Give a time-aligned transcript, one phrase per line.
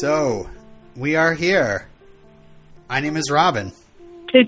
[0.00, 0.48] So,
[0.94, 1.86] we are here.
[2.88, 3.72] My name is Robin.
[4.28, 4.40] to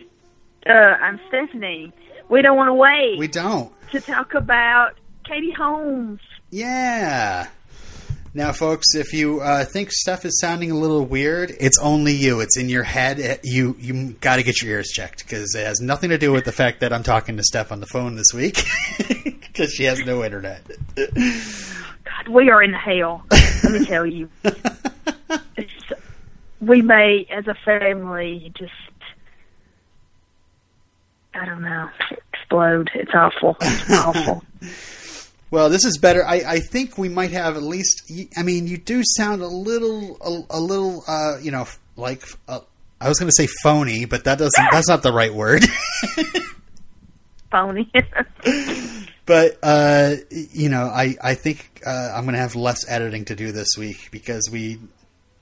[0.67, 1.93] uh, I'm Stephanie.
[2.29, 3.73] We don't want to wait We don't.
[3.93, 6.21] to talk about Katie Holmes.
[6.51, 7.49] Yeah.
[8.35, 12.41] Now, folks, if you uh, think stuff is sounding a little weird, it's only you.
[12.41, 13.41] It's in your head.
[13.43, 16.45] You you got to get your ears checked because it has nothing to do with
[16.45, 18.63] the fact that I'm talking to Steph on the phone this week
[18.99, 20.63] because she has no internet.
[20.95, 23.25] God, we are in hell.
[23.31, 24.29] Let me tell you.
[26.61, 28.73] We may, as a family, just
[31.35, 31.89] I don't know,
[32.33, 32.91] explode.
[32.95, 33.57] It's awful.
[33.61, 34.43] It's awful.
[35.51, 36.25] Well, this is better.
[36.25, 38.11] I, I think we might have at least.
[38.37, 42.61] I mean, you do sound a little, a, a little, uh, you know, like uh,
[43.01, 44.67] I was going to say phony, but that doesn't.
[44.73, 45.65] That's not the right word.
[47.51, 47.91] Phony.
[49.25, 53.35] but uh, you know, I I think uh, I'm going to have less editing to
[53.35, 54.79] do this week because we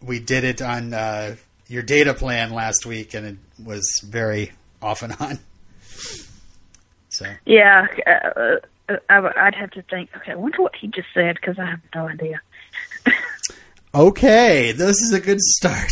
[0.03, 1.37] we did it on uh,
[1.69, 4.53] your data plan last week, and it was very
[4.83, 5.39] off and on.
[7.09, 8.57] So yeah, uh,
[8.89, 10.11] uh, I'd have to think.
[10.17, 12.41] Okay, I wonder what he just said because I have no idea.
[13.97, 15.91] Okay, this is a good start.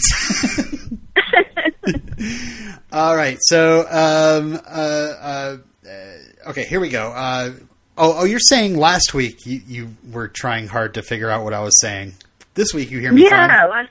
[2.93, 5.57] All right, so um, uh, uh,
[5.89, 7.13] uh, okay, here we go.
[7.13, 7.53] Uh,
[7.97, 11.55] oh, oh, you're saying last week you, you were trying hard to figure out what
[11.55, 12.13] I was saying.
[12.55, 13.91] This week you hear me Yeah, last,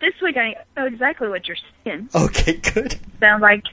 [0.00, 2.10] this week I know exactly what you're saying.
[2.14, 2.98] Okay, good.
[3.20, 3.64] Sounds like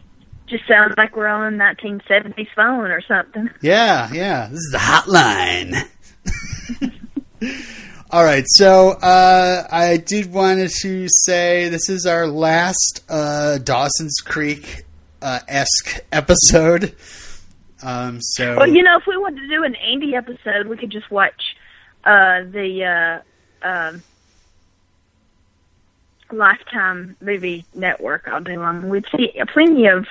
[0.48, 3.50] just sounds like we're on a 1970s phone or something.
[3.62, 4.48] Yeah, yeah.
[4.48, 5.88] This is the hotline.
[8.12, 14.20] All right, so uh, I did want to say this is our last uh, Dawson's
[14.26, 14.86] Creek
[15.22, 16.96] uh, esque episode.
[17.84, 20.90] Um, so Well, you know, if we wanted to do an Andy episode, we could
[20.90, 21.56] just watch
[22.04, 23.22] uh, the
[23.64, 24.02] uh, um,
[26.32, 28.90] Lifetime movie network all day long.
[28.90, 30.06] We'd see plenty of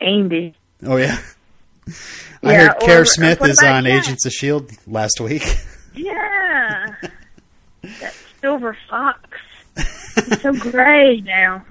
[0.00, 0.54] Andy.
[0.84, 1.18] oh yeah,
[2.42, 3.90] I Yeah, heard or- Smith is on that?
[3.90, 5.42] Agents of Shield last week.
[5.94, 6.94] Yeah,
[7.82, 9.28] that silver fox.
[10.14, 11.64] He's so gray now.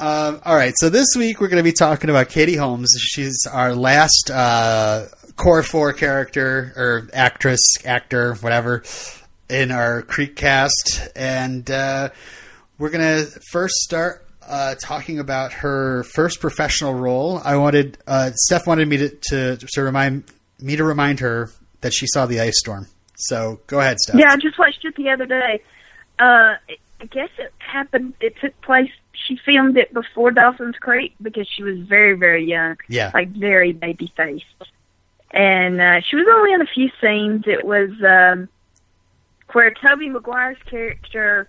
[0.00, 2.90] Um, all right, so this week we're going to be talking about Katie Holmes.
[2.98, 8.82] She's our last uh, core four character or actress, actor, whatever,
[9.48, 12.08] in our Creek cast, and uh,
[12.82, 17.40] we're going to first start uh, talking about her first professional role.
[17.44, 20.24] I wanted uh, Steph wanted me to, to to remind
[20.58, 21.48] me to remind her
[21.82, 22.88] that she saw the ice storm.
[23.14, 24.16] So go ahead, Steph.
[24.16, 25.62] Yeah, I just watched it the other day.
[26.18, 26.56] Uh,
[27.00, 28.14] I guess it happened.
[28.20, 28.90] It took place.
[29.28, 33.12] She filmed it before Dawson's Creek because she was very, very young, Yeah.
[33.14, 34.44] like very baby faced.
[35.30, 37.44] And uh, she was only in a few scenes.
[37.46, 38.48] It was um,
[39.52, 41.48] where Tobey Maguire's character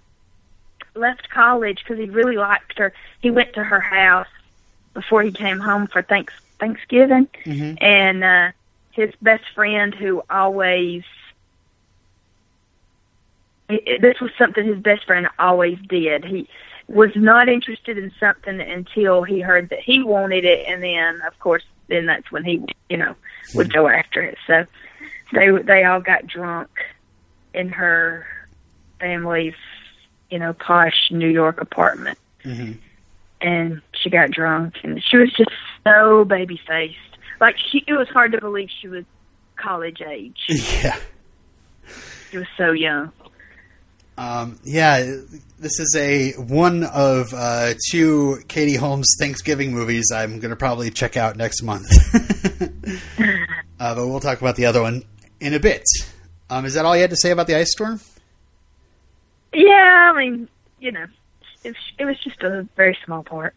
[0.95, 2.93] left college because he really liked her.
[3.21, 4.27] He went to her house
[4.93, 7.77] before he came home for thanks Thanksgiving, Mhm.
[7.81, 8.51] and uh,
[8.91, 11.03] his best friend who always
[13.69, 16.25] it- it- this was something his best friend always did.
[16.25, 16.47] He
[16.88, 21.38] was not interested in something until he heard that he wanted it, and then, of
[21.39, 23.15] course, then that's when he, you know,
[23.56, 24.38] would go after it.
[24.47, 24.65] So
[25.31, 26.69] they they all got drunk
[27.53, 28.27] in her
[29.00, 29.56] family's,
[30.29, 32.77] you know, posh New York apartment, Mhm.
[33.41, 35.51] and she got drunk, and she was just
[35.83, 36.97] so baby faced.
[37.39, 39.03] Like she, it was hard to believe she was
[39.55, 40.39] college age.
[40.49, 40.97] Yeah.
[42.31, 43.11] She was so young.
[44.17, 44.99] Um, yeah,
[45.59, 50.89] this is a one of uh, two Katie Holmes Thanksgiving movies I'm going to probably
[50.91, 51.85] check out next month.
[53.79, 55.03] uh, but we'll talk about the other one
[55.39, 55.83] in a bit.
[56.49, 57.99] Um, is that all you had to say about the ice storm?
[59.53, 60.47] Yeah, I mean,
[60.79, 61.05] you know,
[61.63, 63.53] it, was- it was just a very small part.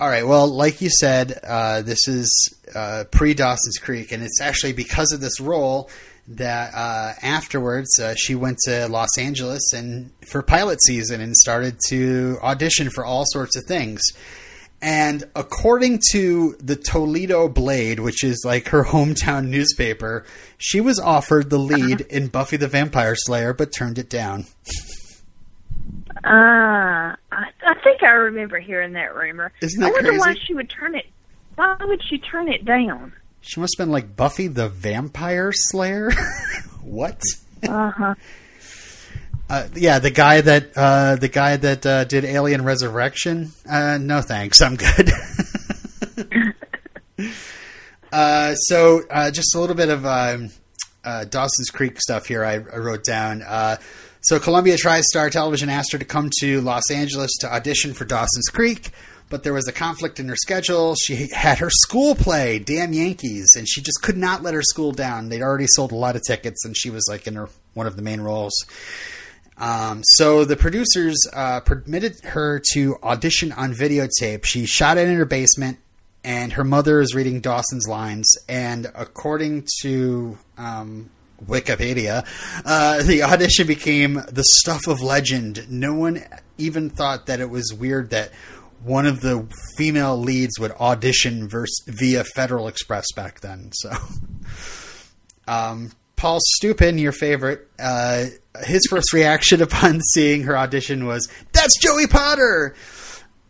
[0.00, 0.26] All right.
[0.26, 5.12] Well, like you said, uh, this is uh, pre Dawson's Creek, and it's actually because
[5.12, 5.90] of this role
[6.28, 11.78] that uh, afterwards uh, she went to Los Angeles and for pilot season and started
[11.88, 14.00] to audition for all sorts of things.
[14.80, 20.24] And according to the Toledo Blade, which is like her hometown newspaper,
[20.56, 24.46] she was offered the lead in Buffy the Vampire Slayer, but turned it down.
[26.24, 29.52] Uh, I, I think I remember hearing that rumor.
[29.60, 30.40] Isn't that I wonder why crazy?
[30.46, 31.06] she would turn it.
[31.54, 33.12] Why would she turn it down?
[33.40, 36.10] She must have been like Buffy the Vampire Slayer.
[36.82, 37.20] what?
[37.68, 38.14] Uh huh.
[39.50, 43.50] Uh, yeah, the guy that uh, the guy that uh, did Alien Resurrection.
[43.68, 45.10] Uh, no thanks, I'm good.
[48.12, 50.50] uh, so, uh, just a little bit of um,
[51.02, 52.44] Dawson's Creek stuff here.
[52.44, 53.42] I, I wrote down.
[54.20, 58.48] So, Columbia TriStar Television asked her to come to Los Angeles to audition for Dawson's
[58.48, 58.90] Creek,
[59.30, 60.94] but there was a conflict in her schedule.
[60.96, 64.92] She had her school play, Damn Yankees, and she just could not let her school
[64.92, 65.30] down.
[65.30, 67.96] They'd already sold a lot of tickets, and she was like in her, one of
[67.96, 68.52] the main roles.
[69.58, 74.44] Um, so the producers uh, permitted her to audition on videotape.
[74.44, 75.78] She shot it in her basement,
[76.24, 78.32] and her mother is reading Dawson's lines.
[78.48, 81.10] And according to um,
[81.44, 82.26] Wikipedia,
[82.64, 85.70] uh, the audition became the stuff of legend.
[85.70, 86.22] No one
[86.56, 88.32] even thought that it was weird that
[88.84, 89.44] one of the
[89.76, 91.50] female leads would audition
[91.88, 93.70] via Federal Express back then.
[93.72, 93.92] So.
[95.48, 98.24] Um, Paul Stupin, your favorite, uh,
[98.64, 102.74] his first reaction upon seeing her audition was, "That's Joey Potter."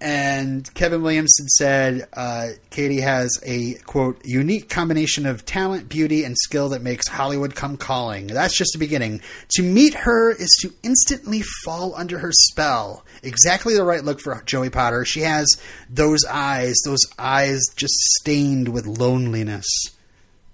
[0.00, 6.36] And Kevin Williamson said, uh, "Katie has a quote unique combination of talent, beauty, and
[6.38, 8.26] skill that makes Hollywood come calling.
[8.26, 9.22] That's just the beginning.
[9.54, 13.02] To meet her is to instantly fall under her spell.
[13.22, 15.06] Exactly the right look for Joey Potter.
[15.06, 15.48] She has
[15.88, 19.66] those eyes, those eyes just stained with loneliness."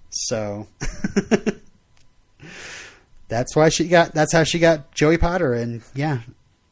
[0.09, 0.67] So
[3.27, 4.13] that's why she got.
[4.13, 6.19] That's how she got Joey Potter, and yeah,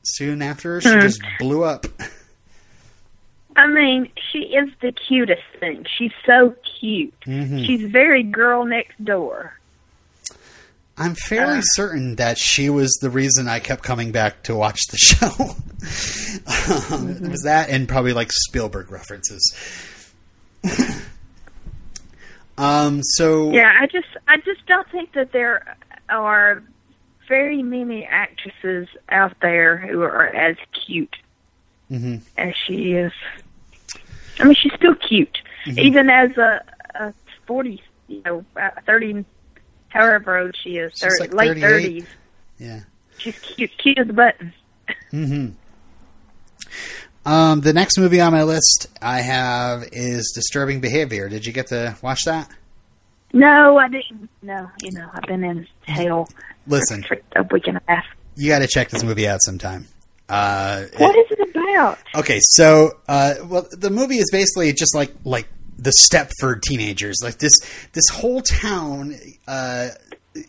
[0.04, 1.86] soon after she just blew up.
[3.56, 5.86] I mean, she is the cutest thing.
[5.98, 7.14] She's so cute.
[7.22, 7.66] Mhm.
[7.66, 9.54] She's very girl next door.
[10.98, 14.98] I'm fairly certain that she was the reason I kept coming back to watch the
[14.98, 15.28] show.
[16.96, 19.42] um, It was that, and probably like Spielberg references.
[22.58, 23.02] um.
[23.04, 25.76] So Yeah, I just I just don't think that there
[26.10, 26.64] are
[27.28, 31.16] very many actresses out there who are as cute
[31.92, 32.22] Mhm.
[32.38, 33.12] as she is.
[34.40, 35.80] I mean, she's still cute, Mm-hmm.
[35.80, 36.62] even as a,
[36.96, 37.14] a
[37.48, 39.24] forty, you know, uh, thirty,
[39.90, 42.06] however old she is, thir- like late thirties.
[42.60, 42.82] yeah.
[43.18, 44.54] She's cute, cute as a button.
[45.12, 45.48] hmm
[47.26, 51.30] Um, the next movie on my list I have is Disturbing Behavior.
[51.30, 52.50] Did you get to watch that?
[53.32, 54.30] No, I didn't.
[54.42, 56.28] No, you know, I've been in hell
[56.68, 57.04] Listen,
[57.36, 58.06] a week and a half.
[58.36, 59.88] you got to check this movie out sometime.
[60.30, 61.98] Uh, What is it about?
[62.16, 65.48] Okay, so uh, well, the movie is basically just like like
[65.78, 67.18] the Stepford teenagers.
[67.24, 67.54] Like this
[67.94, 69.16] this whole town
[69.48, 69.90] uh,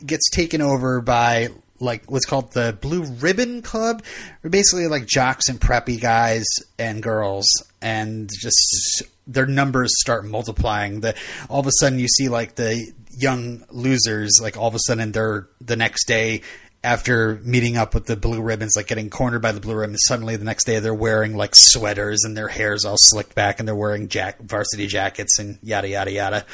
[0.04, 1.48] gets taken over by
[1.84, 4.02] like what's called the Blue Ribbon Club.
[4.42, 6.44] They're basically like jocks and preppy guys
[6.78, 7.46] and girls,
[7.80, 11.00] and just their numbers start multiplying.
[11.00, 11.14] The
[11.48, 15.12] all of a sudden you see like the young losers, like all of a sudden
[15.12, 16.42] they're the next day
[16.82, 20.36] after meeting up with the blue ribbons, like getting cornered by the blue ribbons, suddenly
[20.36, 23.74] the next day they're wearing like sweaters and their hair's all slicked back and they're
[23.74, 26.46] wearing jack- varsity jackets and yada yada yada.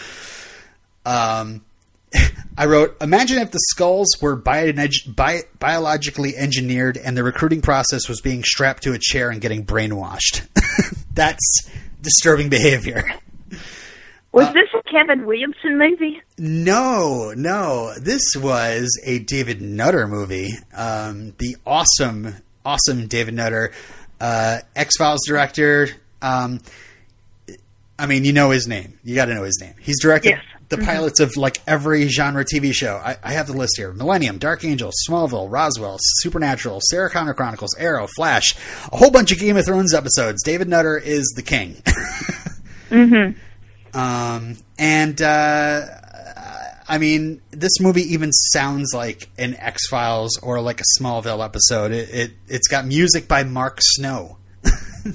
[1.04, 1.64] Um,
[2.58, 8.20] I wrote, imagine if the skulls were bi- biologically engineered and the recruiting process was
[8.20, 10.46] being strapped to a chair and getting brainwashed.
[11.14, 11.68] That's
[12.02, 13.04] disturbing behavior.
[14.32, 16.20] Was Uh, this a Kevin Williamson movie?
[16.38, 17.94] No, no.
[17.98, 20.50] This was a David Nutter movie.
[20.74, 23.72] Um, the awesome, awesome David Nutter,
[24.20, 25.88] uh, X Files director.
[26.22, 26.60] Um,
[27.98, 28.98] I mean, you know his name.
[29.02, 29.74] You got to know his name.
[29.80, 30.44] He's directed Yes.
[30.70, 32.96] The pilots of like every genre TV show.
[32.96, 37.76] I, I have the list here: Millennium, Dark Angel, Smallville, Roswell, Supernatural, Sarah Connor Chronicles,
[37.78, 38.54] Arrow, Flash,
[38.92, 40.42] a whole bunch of Game of Thrones episodes.
[40.42, 41.76] David Nutter is the king.
[42.90, 43.38] Mm-hmm.
[43.96, 45.86] Um, and uh,
[46.88, 51.92] I mean, this movie even sounds like an X Files or like a Smallville episode.
[51.92, 54.38] It, it it's got music by Mark Snow.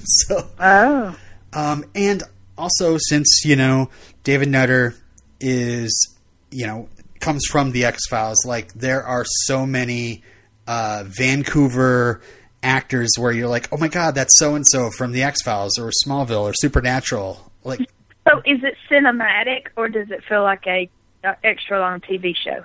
[0.04, 1.16] so, Oh.
[1.52, 2.22] um, and
[2.56, 3.90] also since you know
[4.24, 4.94] David Nutter
[5.40, 6.16] is
[6.50, 6.88] you know
[7.20, 10.22] comes from the X Files, like there are so many
[10.66, 12.20] uh, Vancouver
[12.62, 15.78] actors where you're like, oh my god, that's so and so from the X Files
[15.78, 17.50] or Smallville or Supernatural.
[17.64, 17.80] Like
[18.28, 20.88] So is it cinematic or does it feel like a,
[21.24, 22.64] a extra long TV show?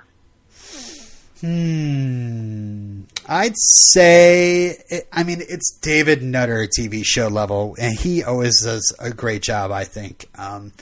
[1.40, 3.02] Hmm.
[3.28, 8.94] I'd say, it, I mean, it's David Nutter TV show level, and he always does
[8.98, 9.70] a great job.
[9.70, 10.28] I think.
[10.36, 10.72] Um,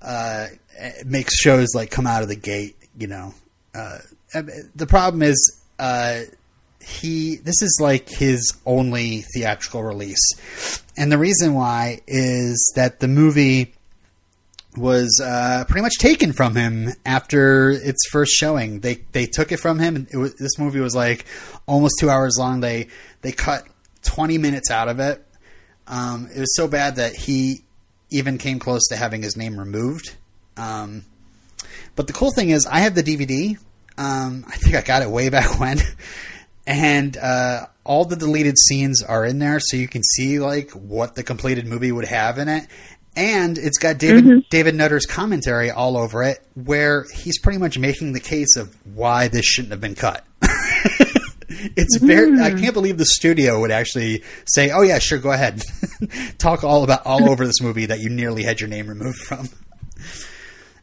[0.00, 0.46] uh,
[1.04, 2.76] makes shows like come out of the gate.
[2.96, 3.34] You know,
[3.74, 3.98] uh,
[4.74, 6.20] the problem is, uh,
[6.80, 10.20] he this is like his only theatrical release,
[10.96, 13.74] and the reason why is that the movie
[14.76, 18.80] was uh, pretty much taken from him after its first showing.
[18.80, 20.06] They they took it from him.
[20.10, 21.24] It was, this movie was like
[21.66, 22.60] almost two hours long.
[22.60, 22.88] They
[23.22, 23.64] they cut
[24.02, 25.24] twenty minutes out of it.
[25.86, 27.64] Um, it was so bad that he
[28.10, 30.16] even came close to having his name removed.
[30.56, 31.04] Um,
[31.96, 33.58] but the cool thing is, I have the DVD.
[33.96, 35.78] Um, I think I got it way back when,
[36.66, 41.14] and uh, all the deleted scenes are in there, so you can see like what
[41.14, 42.66] the completed movie would have in it
[43.16, 44.38] and it's got David mm-hmm.
[44.50, 49.28] David Nutter's commentary all over it, where he's pretty much making the case of why
[49.28, 50.24] this shouldn't have been cut.
[51.76, 52.42] it's very mm.
[52.42, 55.62] I can't believe the studio would actually say, "Oh yeah, sure, go ahead,
[56.38, 59.48] talk all about all over this movie that you nearly had your name removed from."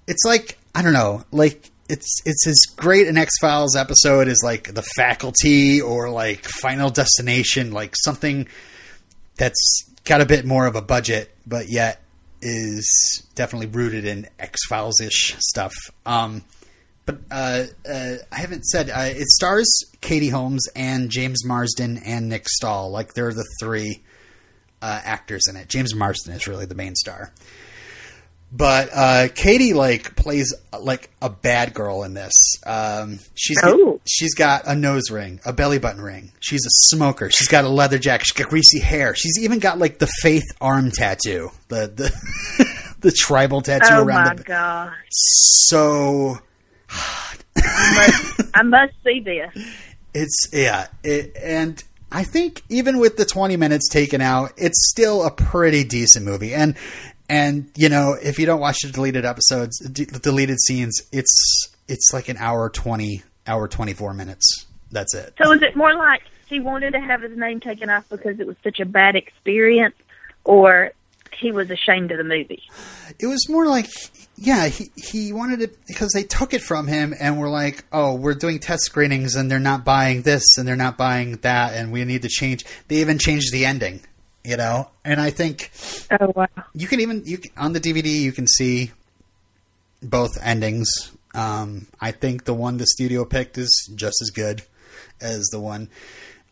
[0.07, 4.41] It's like I don't know, like it's it's as great an X Files episode as
[4.43, 8.47] like The Faculty or like Final Destination, like something
[9.37, 12.01] that's got a bit more of a budget, but yet
[12.41, 15.73] is definitely rooted in X Files ish stuff.
[16.05, 16.43] Um,
[17.05, 19.69] but uh, uh, I haven't said uh, it stars
[20.01, 22.89] Katie Holmes and James Marsden and Nick Stahl.
[22.89, 24.01] Like they're the three
[24.81, 25.67] uh, actors in it.
[25.67, 27.31] James Marsden is really the main star.
[28.53, 32.33] But uh, Katie like plays like a bad girl in this.
[32.65, 34.01] Um, she's oh.
[34.05, 36.33] she's got a nose ring, a belly button ring.
[36.41, 37.29] She's a smoker.
[37.29, 38.27] She's got a leather jacket.
[38.27, 39.15] She's got greasy hair.
[39.15, 44.25] She's even got like the faith arm tattoo, the the the tribal tattoo oh around
[44.25, 44.31] the.
[44.31, 44.93] Oh my god!
[45.09, 46.39] So.
[47.63, 49.65] I, must, I must see this.
[50.13, 51.81] It's yeah, it, and
[52.11, 56.53] I think even with the 20 minutes taken out, it's still a pretty decent movie.
[56.53, 56.75] And
[57.31, 62.11] and you know, if you don't watch the deleted episodes, d- deleted scenes, it's it's
[62.13, 64.65] like an hour twenty, hour twenty four minutes.
[64.91, 65.33] That's it.
[65.41, 68.45] So is it more like he wanted to have his name taken off because it
[68.45, 69.95] was such a bad experience,
[70.43, 70.91] or
[71.33, 72.63] he was ashamed of the movie?
[73.17, 73.87] It was more like,
[74.35, 78.13] yeah, he he wanted it because they took it from him and were like, oh,
[78.13, 81.93] we're doing test screenings and they're not buying this and they're not buying that and
[81.93, 82.65] we need to change.
[82.89, 84.01] They even changed the ending
[84.43, 84.89] you know.
[85.03, 85.71] And I think
[86.19, 88.91] oh wow, you can even you can, on the DVD you can see
[90.01, 90.89] both endings.
[91.33, 94.63] Um, I think the one the studio picked is just as good
[95.21, 95.89] as the one.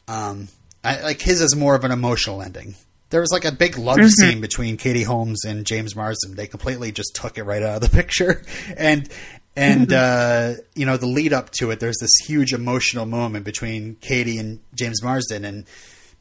[0.07, 0.47] Um,
[0.83, 2.75] I, like his is more of an emotional ending.
[3.09, 4.07] There was like a big love mm-hmm.
[4.07, 6.35] scene between Katie Holmes and James Marsden.
[6.35, 8.43] They completely just took it right out of the picture,
[8.77, 9.09] and
[9.55, 10.59] and mm-hmm.
[10.59, 11.79] uh, you know the lead up to it.
[11.79, 15.65] There's this huge emotional moment between Katie and James Marsden, and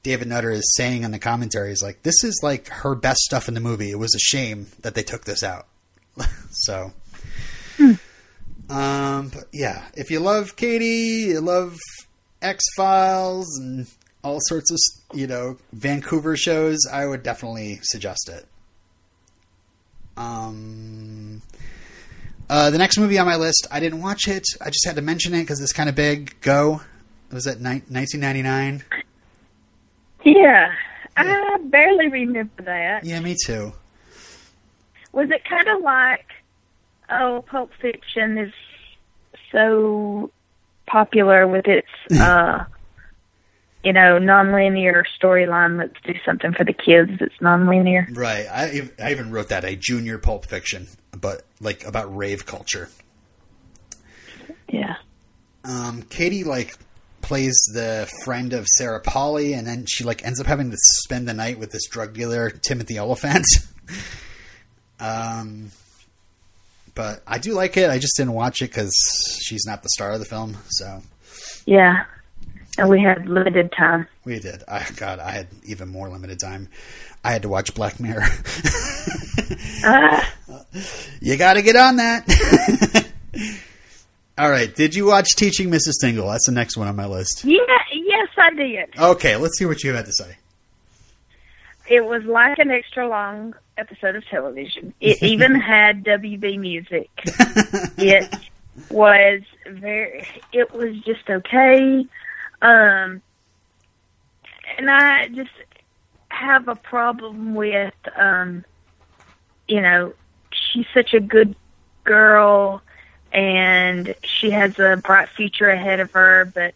[0.03, 3.49] David Nutter is saying in the commentary is like, this is like her best stuff
[3.49, 3.91] in the movie.
[3.91, 5.67] It was a shame that they took this out.
[6.51, 6.93] so,
[7.77, 7.93] hmm.
[8.71, 11.77] um, but yeah, if you love Katie, you love
[12.43, 13.87] X Files and
[14.23, 14.79] all sorts of
[15.17, 18.47] you know Vancouver shows, I would definitely suggest it.
[20.17, 21.43] Um,
[22.51, 24.45] uh, the next movie on my list, I didn't watch it.
[24.61, 26.41] I just had to mention it because it's kind of big.
[26.41, 26.81] Go.
[27.31, 28.83] Was it ni- 1999?
[30.25, 30.73] Yeah,
[31.17, 33.05] I barely remember that.
[33.05, 33.73] Yeah, me too.
[35.13, 36.27] Was it kind of like,
[37.11, 38.53] oh, Pulp Fiction is
[39.53, 40.31] so
[40.87, 41.89] popular with its,
[42.21, 42.65] uh,
[43.85, 45.79] you know, nonlinear storyline.
[45.79, 48.17] Let's do something for the kids that's nonlinear.
[48.17, 48.47] Right.
[48.51, 52.91] I I even wrote that a junior Pulp Fiction, but like about rave culture.
[54.69, 54.97] Yeah.
[55.65, 56.77] Um, Katie like
[57.29, 61.29] plays the friend of Sarah Polley, and then she like ends up having to spend
[61.29, 63.45] the night with this drug dealer Timothy Olyphant.
[65.01, 65.71] um,
[66.95, 67.91] but I do like it.
[67.91, 68.95] I just didn't watch it because
[69.43, 70.57] she's not the star of the film.
[70.71, 71.03] So
[71.67, 72.07] yeah,
[72.79, 74.09] and we had limited time.
[74.25, 74.65] We did.
[74.67, 76.71] I God, I had even more limited time.
[77.23, 78.27] I had to watch Black Mirror.
[79.85, 80.25] uh.
[81.21, 83.13] You got to get on that.
[84.39, 84.73] All right.
[84.75, 85.95] Did you watch Teaching Mrs.
[86.01, 86.29] Tingle?
[86.29, 87.45] That's the next one on my list.
[87.45, 87.59] Yeah.
[87.93, 88.99] Yes, I did.
[88.99, 89.37] Okay.
[89.37, 90.37] Let's see what you had to say.
[91.89, 94.95] It was like an extra long episode of television.
[95.01, 97.11] It even had WB music.
[97.97, 98.33] it
[98.91, 100.25] was very.
[100.53, 102.07] It was just okay.
[102.63, 103.23] Um,
[104.77, 105.51] and I just
[106.29, 108.65] have a problem with, um,
[109.67, 110.13] you know,
[110.53, 111.57] she's such a good
[112.05, 112.83] girl
[113.39, 116.51] and she has a bright future ahead of her.
[116.53, 116.75] But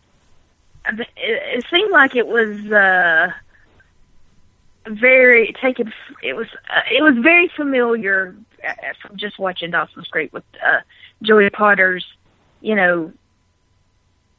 [0.86, 3.32] it, it seemed like it was uh,
[4.86, 5.92] very taken.
[6.22, 10.82] It was uh, it was very familiar uh, from just watching Dawson's Creek with uh,
[11.20, 12.06] Joey Potter's,
[12.60, 13.12] you know,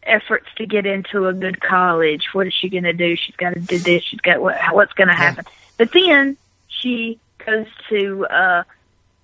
[0.04, 2.30] efforts to get into a good college.
[2.32, 3.18] What is she going to do?
[3.18, 4.02] She's got to do this.
[4.04, 4.58] She's got what?
[4.72, 5.44] What's going to happen?
[5.78, 6.38] But then
[6.70, 8.64] she goes to, uh,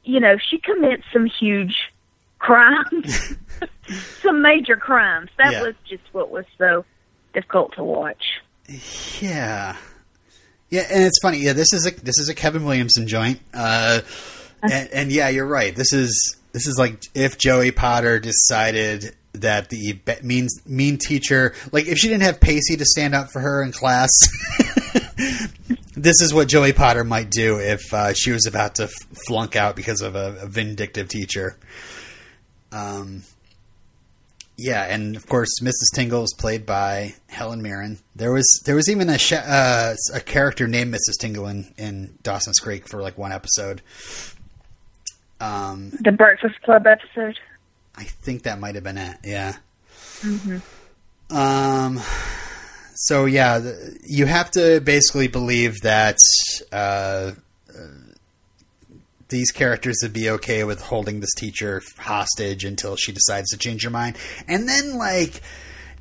[0.04, 1.94] you know, she commits some huge
[2.40, 3.36] crimes,
[4.22, 5.30] some major crimes.
[5.38, 5.62] That Yeah.
[5.64, 6.86] was just what was so
[7.34, 8.24] difficult to watch.
[9.22, 9.76] Yeah,
[10.70, 11.40] yeah, and it's funny.
[11.40, 14.02] Yeah, this is a this is a Kevin Williamson joint, uh,
[14.64, 15.76] and, and yeah, you're right.
[15.76, 21.88] This is this is like if Joey Potter decided that the mean mean teacher, like
[21.88, 24.10] if she didn't have Pacey to stand up for her in class.
[25.96, 28.92] This is what Joey Potter might do if uh, she was about to f-
[29.28, 31.58] flunk out because of a, a vindictive teacher.
[32.72, 33.24] Um,
[34.58, 35.96] yeah, and of course, Mrs.
[35.96, 38.00] Tingle is played by Helen Mirren.
[38.16, 41.18] There was there was even a sh- uh, a character named Mrs.
[41.20, 43.82] Tingle in, in Dawson's Creek for like one episode.
[45.40, 47.40] Um, The Breakfast Club episode.
[47.96, 49.18] I think that might have been it.
[49.24, 49.56] Yeah.
[51.30, 52.02] Um.
[52.96, 56.18] So yeah, the, you have to basically believe that
[56.74, 57.32] uh,
[59.30, 63.84] these characters would be okay with holding this teacher hostage until she decides to change
[63.84, 64.18] her mind,
[64.48, 65.42] and then like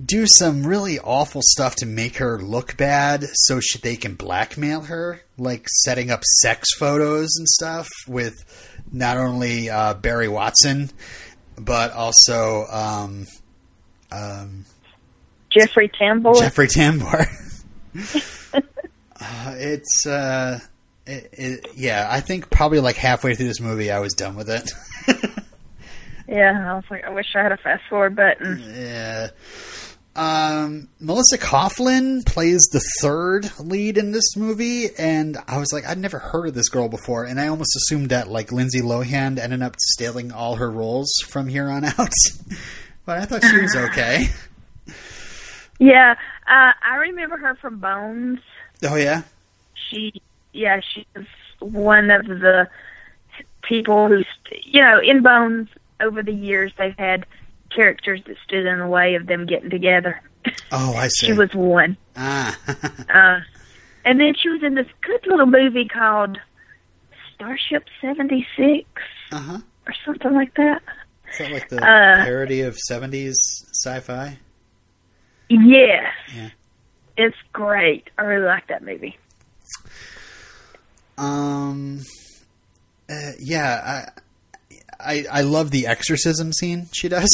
[0.04, 4.82] do some really awful stuff to make her look bad, so she, they can blackmail
[4.82, 8.34] her, like setting up sex photos and stuff with
[8.92, 10.90] not only uh, Barry Watson
[11.60, 13.26] but also um,
[14.12, 14.64] um,
[15.50, 16.38] Jeffrey Tambor.
[16.38, 17.26] Jeffrey Tambor.
[19.20, 20.60] uh, it's uh,
[21.08, 22.06] it, it, yeah.
[22.10, 24.70] I think probably like halfway through this movie, I was done with it.
[26.28, 28.62] yeah, I was like, I wish I had a fast forward button.
[28.76, 29.28] yeah.
[30.16, 35.98] Um, Melissa Coughlan plays the third lead in this movie, and I was like, I'd
[35.98, 39.62] never heard of this girl before, and I almost assumed that like Lindsay Lohan ended
[39.62, 41.96] up stealing all her roles from here on out.
[43.06, 44.24] but I thought she was okay.
[45.78, 46.16] Yeah,
[46.48, 48.40] uh, I remember her from Bones.
[48.82, 49.22] Oh yeah,
[49.88, 50.20] She,
[50.52, 51.04] yeah, she's
[51.60, 52.68] one of the
[53.62, 55.68] people who, st- you know, in Bones
[56.00, 57.26] over the years they've had
[57.74, 60.20] characters that stood in the way of them getting together.
[60.72, 61.26] oh I see.
[61.26, 61.96] She was one.
[62.16, 62.56] ah.
[63.12, 63.40] Uh,
[64.04, 66.38] and then she was in this good little movie called
[67.34, 68.88] Starship 76
[69.32, 69.58] uh huh.
[69.86, 70.82] or something like that.
[71.32, 73.34] Is that like the Uh, parody of '70s
[73.72, 74.38] sci-fi?
[75.50, 76.12] Yes.
[76.34, 76.50] Yeah.
[77.16, 78.08] It's great.
[78.16, 79.18] I really like that movie.
[81.18, 82.00] Um,
[83.10, 84.06] uh, yeah,
[85.00, 87.30] I, I, I love the exorcism scene she does.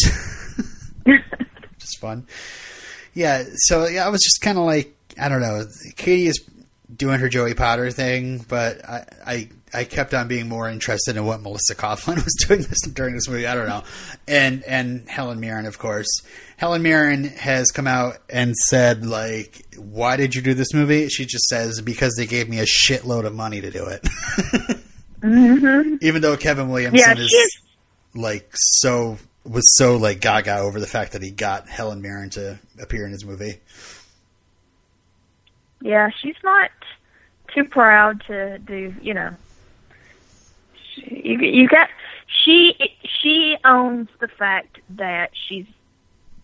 [1.79, 2.27] Just fun.
[3.15, 5.65] Yeah, so yeah, I was just kind of like, I don't know.
[5.97, 6.45] Katie is
[6.95, 11.25] doing her Joey Potter thing, but I, I, I kept on being more interested in
[11.25, 13.47] what Melissa Coughlan was doing this during this movie.
[13.47, 13.85] I don't know,
[14.27, 16.09] and and Helen Mirren, of course.
[16.57, 21.25] Helen Mirren has come out and said like, "Why did you do this movie?" She
[21.27, 24.07] just says because they gave me a shitload of money to do it.
[25.21, 27.59] hmm Even though Kevin Williamson Yeah, is she's
[28.15, 32.59] like so was so like gaga over the fact that he got Helen Mirren to
[32.81, 33.61] appear in his movie.
[35.81, 36.71] yeah, she's not
[37.55, 38.95] too proud to do.
[39.03, 39.31] You know,
[40.95, 41.89] she, you you got
[42.45, 42.75] she
[43.23, 45.67] she owns the fact that she's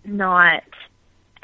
[0.05, 0.63] not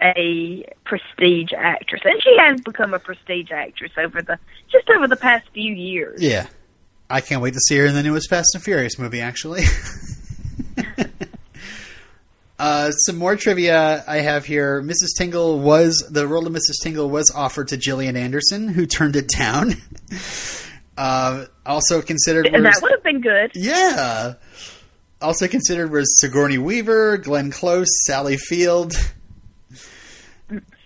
[0.01, 4.38] a prestige actress, and she has become a prestige actress over the
[4.71, 6.23] just over the past few years.
[6.23, 6.47] Yeah.
[7.09, 9.62] I can't wait to see her in the newest Fast and Furious movie, actually.
[12.59, 14.83] uh, some more trivia I have here.
[14.83, 15.16] Mrs.
[15.16, 16.83] Tingle was, the role of Mrs.
[16.83, 19.75] Tingle was offered to Gillian Anderson, who turned it down.
[20.99, 23.51] Uh, also considered And was, that would have been good.
[23.55, 24.33] yeah.
[25.27, 28.95] Also considered was Sigourney Weaver, Glenn Close, Sally Field.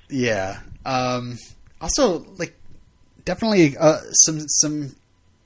[0.09, 0.61] Yeah.
[0.87, 1.37] Um,
[1.79, 2.55] also, like,
[3.27, 4.97] definitely uh, some some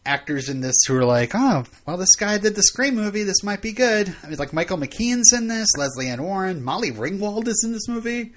[0.07, 3.25] actors in this who are like, oh, well, this guy did the Scream movie.
[3.25, 4.15] This might be good.
[4.23, 7.89] I mean, like Michael McKean's in this, Lesley Ann Warren, Molly Ringwald is in this
[7.89, 8.33] movie.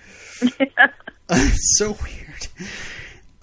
[1.30, 2.48] it's so weird.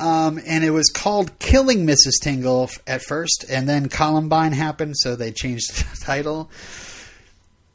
[0.00, 2.14] Um, and it was called Killing Mrs.
[2.20, 6.50] Tingle f- at first, and then Columbine happened, so they changed the title.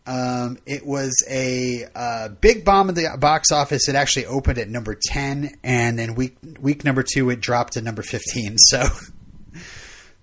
[0.10, 3.88] Um, it was a uh, big bomb at the box office.
[3.88, 7.82] It actually opened at number ten, and then week week number two it dropped to
[7.82, 8.58] number fifteen.
[8.58, 8.82] So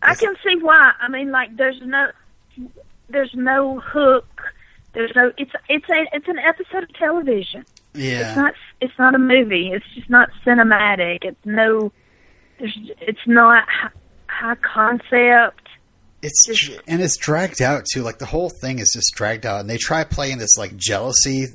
[0.03, 0.91] I can see why.
[1.01, 2.11] I mean, like, there's no,
[3.09, 4.27] there's no hook,
[4.97, 5.31] There's no.
[5.37, 7.67] It's it's a it's an episode of television.
[7.95, 8.29] Yeah.
[8.29, 9.71] It's not it's not a movie.
[9.73, 11.19] It's just not cinematic.
[11.23, 11.93] It's no.
[12.59, 13.91] There's it's not hi-
[14.29, 15.66] high concept.
[16.23, 18.03] It's and it's dragged out too.
[18.03, 21.47] Like the whole thing is just dragged out, and they try playing this like jealousy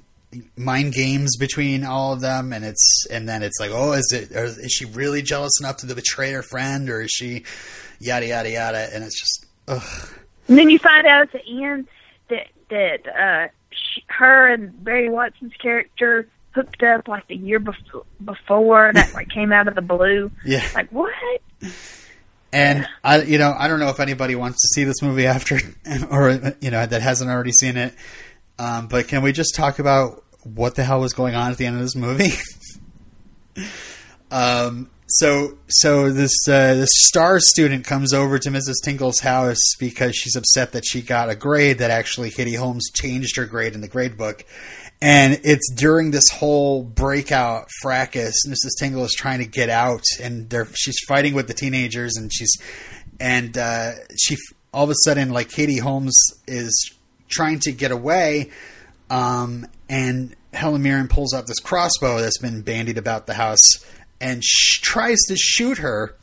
[0.56, 4.32] mind games between all of them, and it's and then it's like, oh, is it?
[4.32, 7.44] Is she really jealous enough to betray her friend, or is she
[8.00, 8.90] yada yada yada?
[8.94, 10.10] And it's just, ugh.
[10.48, 11.88] And then you find out at the end
[12.30, 18.04] that that uh, she, her and Barry Watson's character hooked up like the year before.
[18.24, 20.32] Before that, like came out of the blue.
[20.46, 20.68] Yeah.
[20.76, 21.12] Like what?
[22.54, 25.60] And I, you know, I don't know if anybody wants to see this movie after,
[26.10, 27.94] or you know, that hasn't already seen it.
[28.60, 31.66] Um, but can we just talk about what the hell was going on at the
[31.66, 32.32] end of this movie?
[34.32, 38.76] um, so, so this uh, this star student comes over to Mrs.
[38.84, 43.36] Tingle's house because she's upset that she got a grade that actually Katie Holmes changed
[43.38, 44.46] her grade in the grade book.
[45.02, 48.80] And it's during this whole breakout fracas, Mrs.
[48.80, 52.56] Tingle is trying to get out, and she's fighting with the teenagers, and she's
[53.20, 54.38] and uh, she
[54.74, 56.16] all of a sudden like Katie Holmes
[56.48, 56.94] is
[57.30, 58.52] trying to get away,
[59.10, 63.84] um, and Helen Mirren pulls out this crossbow that's been bandied about the house
[64.20, 66.16] and sh- tries to shoot her,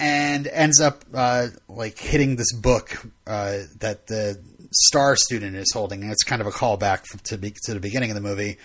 [0.00, 4.40] and ends up uh, like hitting this book uh, that the
[4.72, 6.02] star student is holding.
[6.02, 8.58] And it's kind of a callback to be, to the beginning of the movie,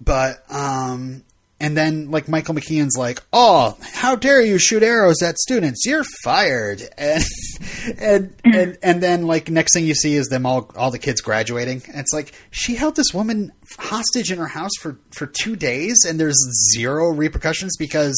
[0.00, 1.24] but um,
[1.60, 5.84] and then like Michael McKean's like, "Oh, how dare you shoot arrows at students?
[5.86, 7.24] You're fired." And
[7.98, 11.22] and and and then like next thing you see is them all all the kids
[11.22, 11.82] graduating.
[11.88, 15.96] And it's like she held this woman hostage in her house for for 2 days
[16.06, 16.36] and there's
[16.74, 18.16] zero repercussions because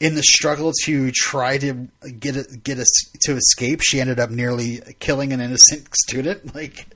[0.00, 1.88] in the struggle to try to
[2.20, 2.88] get a, get us
[3.22, 6.54] to escape, she ended up nearly killing an innocent student.
[6.54, 6.86] Like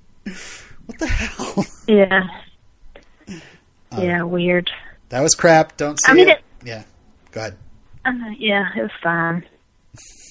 [0.86, 1.64] what the hell?
[1.88, 2.22] Yeah.
[3.98, 4.70] yeah, weird.
[5.10, 5.76] That was crap.
[5.76, 6.38] Don't say I mean, it.
[6.38, 6.82] it- Yeah.
[7.32, 7.56] Go ahead.
[8.04, 9.44] Uh, yeah, it was fine.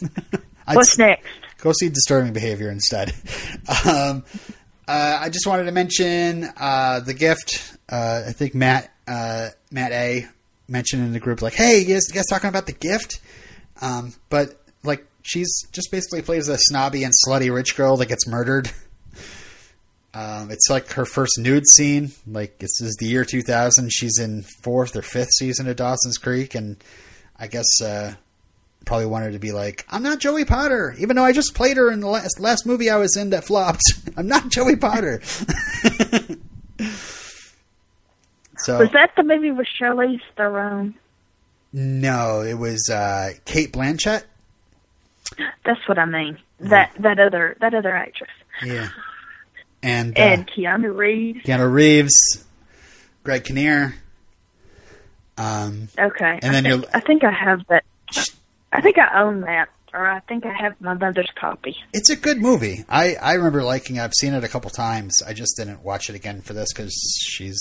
[0.67, 1.27] What's next?
[1.59, 3.09] Go see disturbing behavior instead.
[3.87, 4.23] um,
[4.87, 7.77] uh, I just wanted to mention uh, the gift.
[7.87, 10.27] Uh, I think Matt uh, Matt A
[10.71, 13.19] mentioned in the group like, "Hey, you guys, you guys talking about the gift?"
[13.81, 18.27] Um, but like, she's just basically plays a snobby and slutty rich girl that gets
[18.27, 18.71] murdered.
[20.13, 22.11] Um, it's like her first nude scene.
[22.27, 23.91] Like this is the year 2000.
[23.91, 26.75] She's in fourth or fifth season of Dawson's Creek, and
[27.39, 28.15] I guess uh,
[28.85, 31.89] probably wanted to be like, I'm not Joey Potter, even though I just played her
[31.91, 33.81] in the last last movie I was in that flopped.
[34.17, 35.21] I'm not Joey Potter.
[38.63, 40.95] so Was that the movie with Charlize Theron?
[41.73, 44.23] no, it was uh, Cate Blanchett.
[45.65, 46.37] That's what I mean.
[46.59, 48.29] That that other that other actress.
[48.63, 48.89] Yeah,
[49.81, 51.45] and uh, And Keanu Reeves.
[51.45, 52.45] Keanu Reeves,
[53.23, 53.95] Greg Kinnear.
[55.37, 56.39] Um, Okay.
[56.43, 57.83] And I then think, I think I have that.
[58.73, 61.75] I think I own that, or I think I have my mother's copy.
[61.93, 62.83] it's a good movie.
[62.89, 63.95] I, I remember liking.
[63.95, 64.01] it.
[64.01, 65.21] I've seen it a couple times.
[65.25, 66.93] I just didn't watch it again for this because
[67.25, 67.59] she's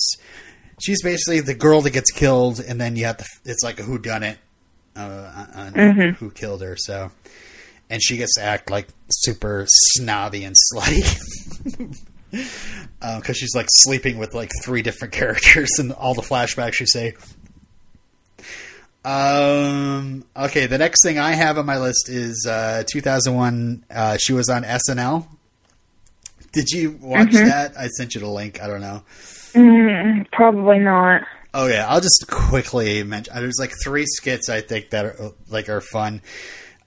[0.81, 3.25] she's basically the girl that gets killed, and then you have to.
[3.45, 4.39] It's like a who done it,
[4.97, 6.77] uh, on who killed her.
[6.77, 7.11] So,
[7.89, 11.97] and she gets to act like super snobby and slutty.
[13.01, 17.15] Because she's like sleeping with like three different characters, and all the flashbacks you say.
[19.05, 20.25] Um.
[20.37, 20.67] Okay.
[20.67, 23.85] The next thing I have on my list is uh, 2001.
[23.91, 25.27] Uh, she was on SNL.
[26.53, 27.79] Did you watch that?
[27.79, 28.61] I sent you the link.
[28.61, 29.03] I don't know.
[29.53, 31.23] Mm, probably not.
[31.53, 33.35] Oh yeah, I'll just quickly mention.
[33.35, 36.23] There's like three skits I think that are like are fun.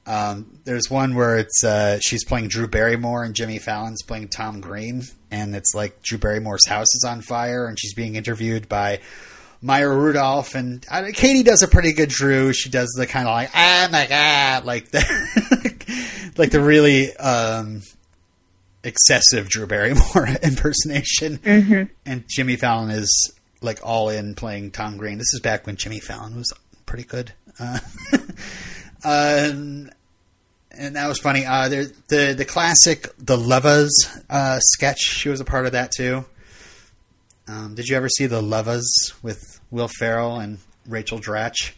[0.05, 4.61] Um, there's one where it's uh, she's playing Drew Barrymore and Jimmy Fallon's playing Tom
[4.61, 8.99] Green, and it's like Drew Barrymore's house is on fire, and she's being interviewed by
[9.61, 12.51] Maya Rudolph, and uh, Katie does a pretty good Drew.
[12.53, 17.81] She does the kind of like ah my god, like the like the really um,
[18.83, 21.39] excessive Drew Barrymore impersonation,
[22.05, 25.17] and Jimmy Fallon is like all in playing Tom Green.
[25.17, 26.51] This is back when Jimmy Fallon was
[26.85, 27.31] pretty good.
[27.59, 27.79] Uh,
[29.05, 29.89] um,
[30.75, 31.45] and that was funny.
[31.45, 33.91] Uh, there, the the classic the Lovers
[34.29, 34.99] uh, sketch.
[34.99, 36.25] She was a part of that too.
[37.47, 41.73] Um, did you ever see the Lovers with Will Ferrell and Rachel Dratch?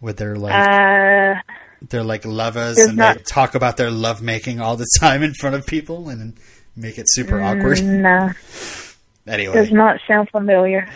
[0.00, 1.40] With their like Uh,
[1.82, 5.32] they're like lovers there's and not- they talk about their lovemaking all the time in
[5.34, 6.34] front of people and
[6.76, 7.82] make it super awkward.
[7.84, 8.30] no,
[9.26, 10.88] Anyway, does not sound familiar.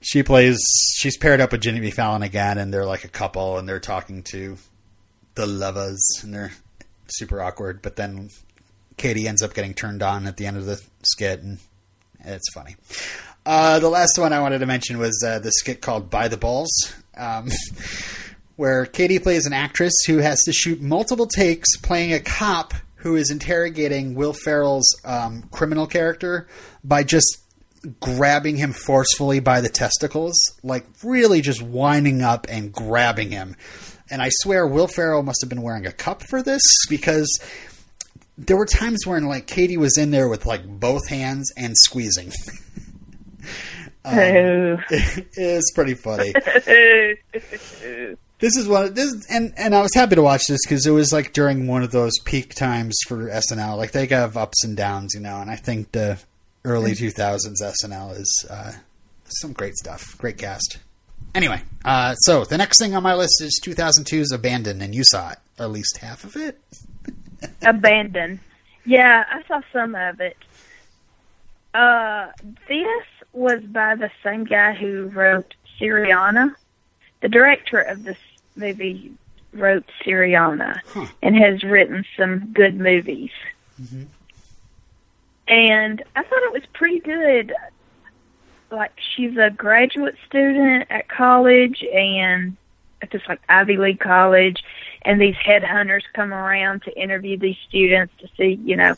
[0.00, 0.58] she plays
[0.98, 4.22] she's paired up with Jimmy Fallon again and they're like a couple and they're talking
[4.24, 4.56] to
[5.34, 6.52] the lovers and they're
[7.06, 8.28] super awkward but then
[8.96, 11.58] Katie ends up getting turned on at the end of the skit, and
[12.22, 12.76] it's funny.
[13.46, 16.36] Uh, the last one I wanted to mention was uh, the skit called "By the
[16.36, 16.68] Balls,"
[17.16, 17.48] um,
[18.60, 23.16] where Katie plays an actress who has to shoot multiple takes playing a cop who
[23.16, 26.46] is interrogating Will Ferrell's um, criminal character
[26.84, 27.38] by just
[28.00, 33.56] grabbing him forcefully by the testicles, like really just winding up and grabbing him.
[34.10, 37.40] And I swear Will Ferrell must have been wearing a cup for this because
[38.36, 42.26] there were times when like Katie was in there with like both hands and squeezing.
[44.04, 46.34] um, it's pretty funny.
[48.40, 51.12] this is one this and and I was happy to watch this because it was
[51.12, 53.76] like during one of those peak times for SNL.
[53.76, 55.40] Like they have ups and downs, you know.
[55.40, 56.18] And I think the
[56.64, 58.72] early two thousands SNL is uh,
[59.24, 60.78] some great stuff, great cast.
[61.34, 65.30] Anyway, uh, so the next thing on my list is 2002's Abandon, and you saw
[65.30, 66.58] it, at least half of it.
[67.62, 68.40] Abandon.
[68.84, 70.36] Yeah, I saw some of it.
[71.72, 72.28] Uh,
[72.66, 76.54] this was by the same guy who wrote Syriana.
[77.20, 78.18] The director of this
[78.56, 79.12] movie
[79.52, 81.06] wrote Syriana Huh.
[81.22, 83.30] and has written some good movies.
[83.82, 84.06] Mhm.
[85.48, 87.52] And I thought it was pretty good.
[88.70, 92.56] Like she's a graduate student at college and
[93.02, 94.62] at this like Ivy League college
[95.02, 98.94] and these headhunters come around to interview these students to see, you know,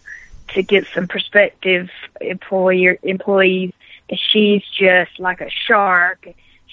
[0.49, 1.89] to get some prospective
[2.21, 3.73] employer employees
[4.11, 6.29] and she's just like a shark.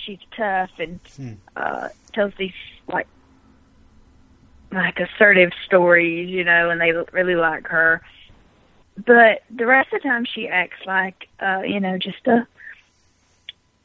[0.10, 1.34] She's tough and Hmm.
[1.56, 2.54] uh tells these
[2.92, 3.06] like
[4.72, 8.02] like assertive stories, you know, and they really like her.
[9.06, 12.48] But the rest of the time she acts like uh, you know, just a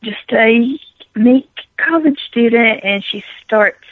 [0.02, 0.78] just a
[1.14, 3.84] meek college student and she starts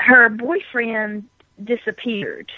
[0.00, 1.24] her boyfriend
[1.62, 2.50] disappeared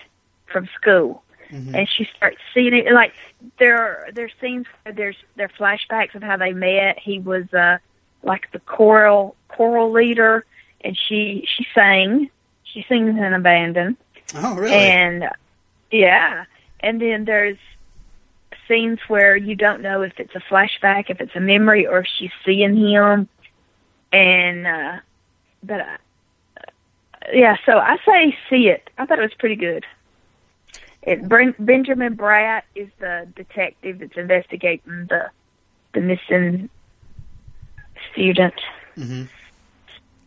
[0.47, 1.77] from school Mhm.
[1.77, 3.13] and she starts seeing it like
[3.59, 7.53] there are there's scenes where there's there are flashbacks of how they met he was
[7.53, 7.77] uh
[8.25, 10.45] like the choral choral leader
[10.81, 12.31] and she she sang.
[12.65, 13.97] She sings in abandon.
[14.35, 14.75] Oh, really?
[14.75, 15.31] and
[15.91, 16.45] yeah.
[16.81, 17.59] And then there's
[18.69, 22.07] scenes where you don't know if it's a flashback if it's a memory or if
[22.19, 23.29] she's seeing him.
[24.13, 24.99] And uh
[25.63, 25.97] but uh,
[27.33, 28.91] yeah so i say see it.
[28.99, 29.85] I thought it was pretty good.
[31.03, 35.31] It Bren- benjamin bratt is the detective that's investigating the
[35.93, 36.71] the missing
[38.15, 38.55] student
[38.97, 39.25] hmm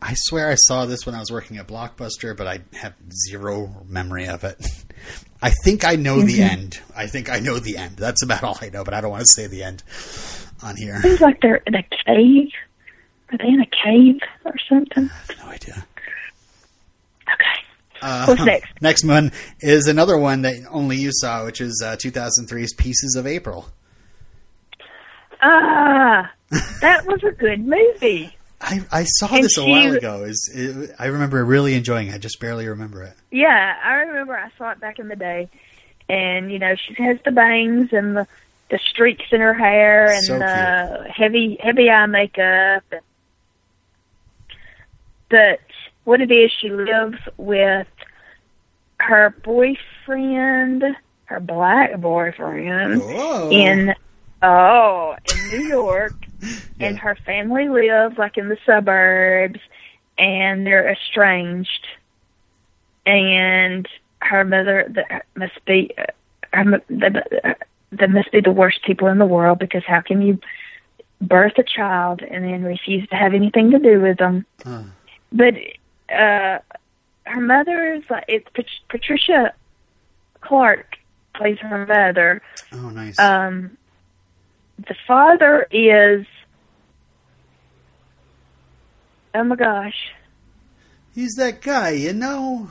[0.00, 2.94] I swear I saw this when I was working at Blockbuster, but I have
[3.28, 4.56] zero memory of it.
[5.42, 6.50] I think I know the Mhm.
[6.52, 6.80] end.
[6.94, 7.96] I think I know the end.
[7.96, 9.82] That's about all I know, but I don't want to say the end
[10.62, 11.02] on here.
[11.02, 12.48] seems like they're in a cave
[13.32, 15.84] are they in a cave or something I have no idea.
[17.32, 17.64] okay
[18.00, 18.68] Uh, What's next?
[18.80, 23.26] Next one is another one that only you saw, which is uh, 2003's Pieces of
[23.26, 23.68] April.
[25.42, 28.34] Ah, that was a good movie.
[28.60, 30.24] I, I saw And this a she- while ago.
[30.24, 32.14] Is it, I remember really enjoying it.
[32.14, 33.14] I just barely remember it.
[33.30, 35.48] Yeah, I remember I saw it back in the day,
[36.08, 38.26] and you know she has the bangs and the
[38.70, 42.82] the streaks in her hair and So the heavy heavy eye makeup.
[42.90, 43.00] And,
[45.30, 45.60] but
[46.04, 47.86] what it is, she lives with
[48.98, 50.82] her boyfriend,
[51.26, 53.50] her black boyfriend, Whoa.
[53.50, 53.94] in
[54.42, 56.14] oh in New York,
[56.80, 59.60] and her family lives like in the suburbs,
[60.16, 61.86] and they're estranged,
[63.06, 63.88] and
[64.20, 65.94] her mother the, must be
[66.52, 67.56] her, mo- the,
[67.92, 70.38] they must be the worst people in the world because how can you
[71.20, 74.46] birth a child and then refuse to have anything to do with them?
[74.64, 74.82] Huh.
[75.32, 75.54] But
[76.12, 76.58] uh,
[77.24, 79.52] her mother is like it's Pat- Patricia
[80.40, 80.96] Clark
[81.34, 82.42] plays her mother.
[82.72, 83.18] Oh, nice.
[83.18, 83.76] Um,
[84.86, 86.26] the father is
[89.34, 90.12] oh my gosh,
[91.14, 92.70] He's that guy, you know.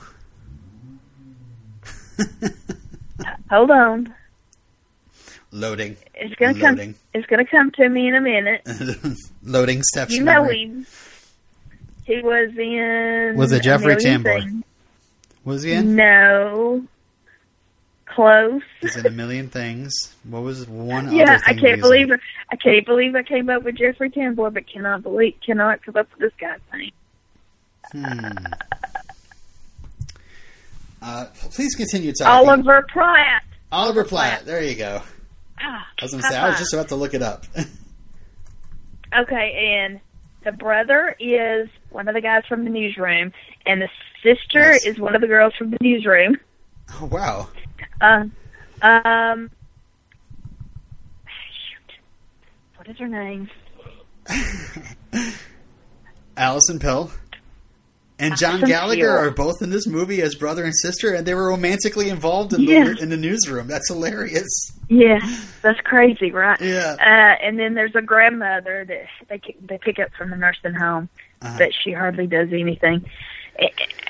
[3.50, 4.14] hold on,
[5.52, 5.96] Loading.
[6.14, 6.76] it's gonna come.
[6.76, 6.94] Loading.
[7.14, 8.66] It's gonna come to me in a minute.
[9.42, 10.12] Loading steps.
[10.12, 10.62] You know memory.
[10.62, 10.86] him.
[12.04, 13.34] He was in.
[13.36, 14.40] Was it Jeffrey million Tambor?
[14.42, 14.64] Things.
[15.44, 15.94] Was he in?
[15.94, 16.84] No.
[18.18, 18.62] Close.
[18.80, 19.92] He's in a million things.
[20.28, 22.18] What was one Yeah, other I can't believe it.
[22.50, 26.08] I can't believe I came up with Jeffrey Tambor, but cannot believe cannot come up
[26.10, 26.90] with this guy's name.
[27.92, 28.36] Hmm.
[31.00, 32.48] Uh, please continue talking.
[32.48, 33.44] Oliver Platt.
[33.70, 34.44] Oliver Platt.
[34.44, 35.00] There you go.
[35.60, 37.44] Ah, I was going to say, I was just about to look it up.
[39.16, 40.00] Okay, and
[40.44, 43.32] the brother is one of the guys from the newsroom,
[43.64, 43.88] and the
[44.22, 44.84] sister Nice.
[44.84, 46.36] is one of the girls from the newsroom.
[47.00, 47.48] oh, wow.
[48.00, 48.32] Um,
[48.82, 49.50] Um,
[51.26, 51.98] shoot,
[52.76, 53.48] what is her name?
[56.36, 57.10] Alison Pill.
[58.20, 59.16] And John Allison Gallagher Pill.
[59.16, 62.62] are both in this movie as brother and sister, and they were romantically involved in
[62.62, 62.84] Yeah.
[62.84, 63.68] the in the newsroom.
[63.68, 64.48] That's hilarious.
[64.88, 65.20] Yeah,
[65.62, 66.60] that's crazy, right?
[66.60, 66.96] Yeah.
[66.98, 71.08] Uh, and then there's a grandmother that they they pick up from the nursing home,
[71.42, 71.58] Uh-huh.
[71.58, 73.04] but she hardly does anything.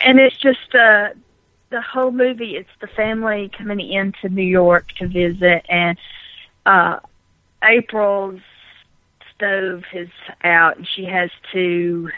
[0.05, 1.11] And it's just uh,
[1.71, 2.57] the whole movie.
[2.57, 5.99] It's the family coming into New York to visit, and
[6.67, 6.99] uh,
[7.63, 8.41] April's
[9.35, 10.09] stove is
[10.43, 12.11] out, and she has to,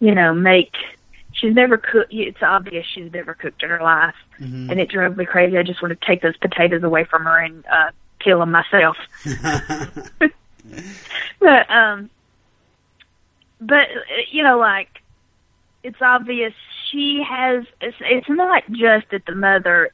[0.00, 0.74] you know, make.
[1.34, 2.12] She's never cooked.
[2.12, 4.70] It's obvious she's never cooked in her life, Mhm.
[4.70, 5.56] and it drove me crazy.
[5.56, 8.96] I just want to take those potatoes away from her and uh, kill them myself.
[11.40, 12.08] But um,
[13.60, 14.88] but uh, you know, like
[15.82, 16.54] it's obvious
[16.92, 17.64] she has.
[17.80, 19.90] It's it's not just that the mother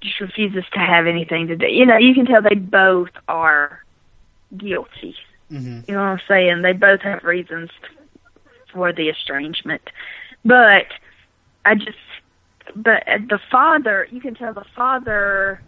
[0.00, 1.66] just refuses to have anything to do.
[1.66, 3.84] You know, you can tell they both are
[4.56, 5.14] guilty.
[5.52, 5.86] Mhm.
[5.88, 6.62] You know what I'm saying?
[6.62, 7.70] They both have reasons
[8.72, 9.82] for the estrangement,
[10.44, 10.86] but
[11.64, 11.98] I just.
[12.76, 15.60] But the father, you can tell the father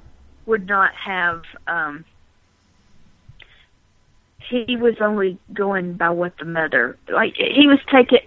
[0.47, 1.45] would not have.
[1.67, 2.05] um
[4.49, 8.19] he was only going by what the mother like he was taking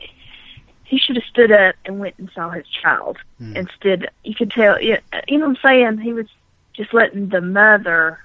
[0.85, 3.55] he should have stood up and went and saw his child Hmm.
[3.57, 4.09] instead.
[4.23, 5.97] You could tell you you know what i'm saying?
[5.99, 6.27] He was
[6.73, 8.19] just letting the mother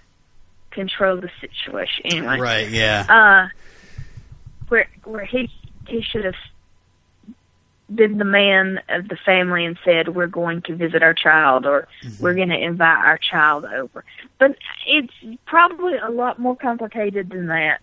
[0.70, 2.06] control the situation.
[2.06, 3.06] Anyway Right, yeah.
[3.08, 3.48] uh
[4.68, 5.50] where where he
[5.86, 6.34] he should have
[7.94, 11.88] been the man of the family and said we're going to visit our child or
[12.20, 14.04] we're going to invite our child over.
[14.38, 15.12] But it's
[15.46, 17.80] probably a lot more complicated than that.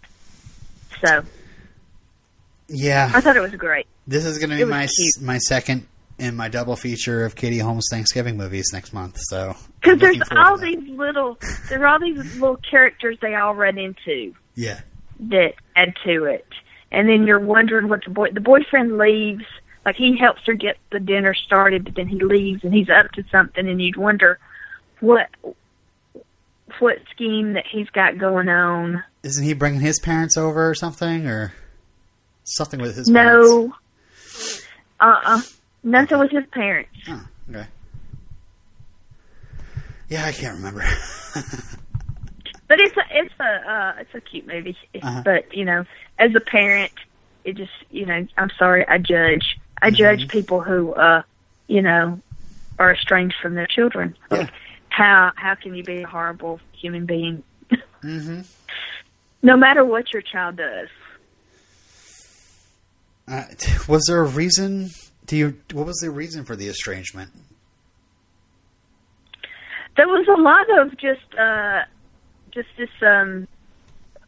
[1.04, 1.24] So
[2.68, 3.12] Yeah.
[3.14, 5.22] i thought it was great This is going to be my cute.
[5.22, 9.18] my second in my double feature of Katie Holmes Thanksgiving movies next month.
[9.20, 11.38] So because there's all these little
[11.70, 14.80] there are all these little characters they all run into yeah,
[15.20, 16.48] that add to it.
[16.92, 19.44] And then you're wondering what the boy the boyfriend leaves,
[19.86, 23.12] like he helps her get the dinner started, but then he leaves and he's up
[23.12, 24.40] to something and you'd wonder
[25.02, 25.28] what
[26.80, 29.04] what scheme that he's got going on.
[29.24, 31.54] isn't he bringing his parents over or something or
[32.46, 33.46] something with his parents?
[33.48, 33.74] No.
[35.00, 35.42] Uh uh
[35.84, 36.90] Nothing with his parents.
[37.10, 37.68] Oh, okay.
[40.10, 40.84] Yeah, I can't remember.
[42.68, 44.76] But it's a it's a uh it's a cute movie.
[45.00, 45.22] Uh-huh.
[45.24, 45.86] But, you know,
[46.18, 46.92] as a parent
[47.44, 49.58] it just you know, I'm sorry, I judge.
[49.82, 49.96] I Mm-hmm.
[49.96, 51.22] judge people who uh
[51.68, 52.20] you know,
[52.80, 54.16] are estranged from their children.
[54.32, 54.38] Yeah.
[54.40, 54.50] Like
[54.90, 57.44] how how can you be a horrible human being?
[58.02, 58.42] hmm
[59.44, 60.90] No matter what your child does.
[63.28, 63.44] Uh,
[63.88, 64.90] was there a reason?
[65.26, 65.58] Do you?
[65.74, 67.32] What was the reason for the estrangement?
[69.98, 71.84] There was a lot of just uh
[72.52, 73.48] just this um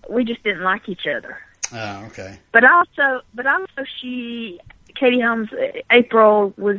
[0.09, 1.37] we just didn't like each other.
[1.73, 2.39] Oh, okay.
[2.53, 4.59] But also but also she
[4.95, 5.49] Katie Holmes
[5.91, 6.77] April was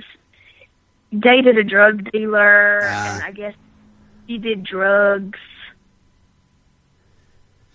[1.16, 3.14] dated a drug dealer Ah.
[3.16, 3.54] and I guess
[4.26, 5.38] he did drugs.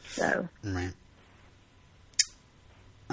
[0.08, 0.94] So Right.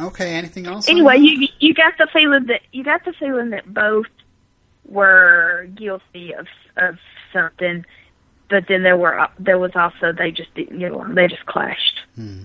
[0.00, 0.34] Okay.
[0.34, 0.88] Anything else?
[0.88, 4.06] anyway, you you got the feeling that you got the feeling that both
[4.86, 6.98] were guilty of of
[7.32, 7.84] something,
[8.48, 11.14] but then there were there was also they just didn't get along.
[11.14, 12.42] They just clashed Hmm.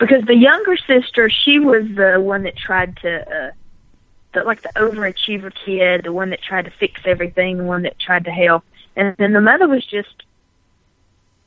[0.00, 3.46] because the younger sister she was the one that tried to.
[3.48, 3.50] uh
[4.32, 7.96] the, like the overachiever kid, the one that tried to fix everything, the one that
[8.00, 8.64] tried to help,
[8.96, 10.24] and then the mother was just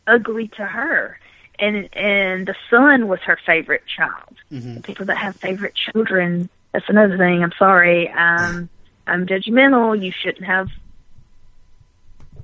[0.07, 1.19] ugly to her,
[1.59, 6.49] and and the son was her favorite child hmm people that have favorite children.
[6.71, 7.43] That's another thing.
[7.43, 8.09] I'm sorry.
[8.09, 8.69] Um,
[9.07, 9.99] I'm judgmental.
[10.01, 10.69] You shouldn't have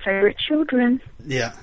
[0.03, 1.01] favorite children.
[1.25, 1.53] Yeah.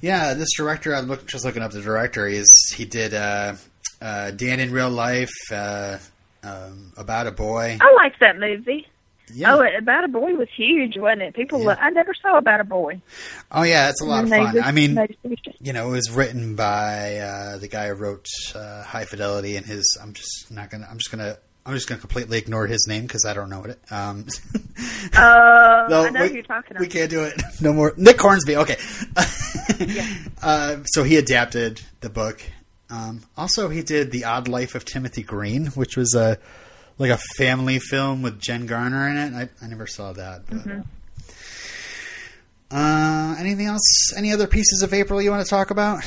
[0.00, 2.26] Yeah, this director, I'm look, just looking up the director.
[2.28, 3.54] He's he did uh,
[4.00, 5.98] uh, Dan in Real Life, uh,
[6.44, 7.78] um, About a Boy.
[7.80, 8.86] I like that movie.
[9.34, 9.54] Yeah.
[9.54, 11.34] Oh, About a Boy was huge, wasn't it?
[11.34, 11.76] People, Yeah.
[11.80, 13.00] I never saw About a Boy.
[13.52, 14.54] Oh yeah, it's a lot of And they fun.
[14.54, 14.98] just- I mean,
[15.60, 19.64] you know, it was written by uh, the guy who wrote uh, High Fidelity, and
[19.66, 19.98] his.
[20.02, 20.86] I'm just not gonna.
[20.90, 21.36] I'm just gonna.
[21.66, 23.78] I'm just gonna completely ignore his name because I don't know it.
[23.90, 24.24] Um,
[25.14, 26.80] uh, No, I know we- who you're talking About.
[26.80, 27.40] we can't do it.
[27.60, 27.92] No more.
[27.96, 28.56] Nick Hornby.
[28.56, 28.76] Okay.
[30.42, 32.42] uh, so he adapted the book.
[32.90, 36.38] Um, also, he did the Odd Life of Timothy Green, which was a
[36.98, 39.32] like a family film with Jen Garner in it.
[39.34, 40.42] I, I never saw that.
[40.46, 40.80] But, Mm-hmm.
[42.76, 44.12] uh, anything else?
[44.16, 46.02] Any other pieces of April you want to talk about?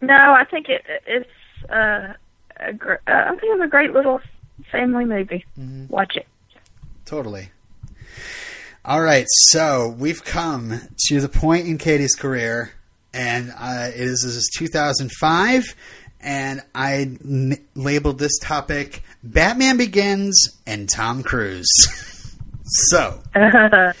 [0.00, 2.12] No, I think it, it's uh,
[2.58, 4.20] a gr- uh, I think it's a great little
[4.70, 5.44] family movie.
[5.58, 5.88] Mhm.
[5.88, 6.26] Watch it.
[7.04, 7.50] Totally.
[8.84, 12.72] All right, so we've come to the point in Katie's career,
[13.14, 15.64] and uh, it is, this is 2005,
[16.24, 21.70] and I n- labeled this topic Batman Begins and Tom Cruise.
[22.64, 23.20] so,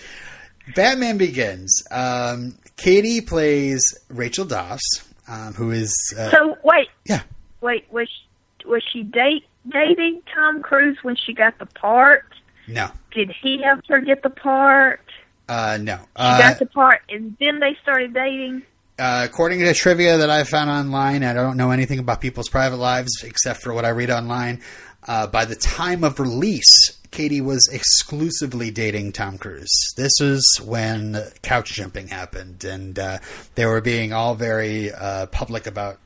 [0.74, 1.82] Batman Begins.
[1.90, 4.80] Um, Katie plays Rachel Dawes,
[5.28, 5.92] um, who is.
[6.18, 7.22] Uh, so wait, yeah.
[7.60, 12.24] wait, was she, was she date dating Tom Cruise when she got the part?
[12.66, 12.90] No.
[13.12, 15.00] Did he help her get the part?
[15.48, 15.96] Uh, no.
[15.96, 18.62] She Uh, got the part, and then they started dating.
[18.98, 22.76] Uh, according to trivia that I found online, I don't know anything about people's private
[22.76, 24.60] lives except for what I read online.
[25.06, 29.70] Uh, by the time of release, Katie was exclusively dating Tom Cruise.
[29.96, 33.18] This is when couch jumping happened, and uh,
[33.54, 35.98] they were being all very uh, public about,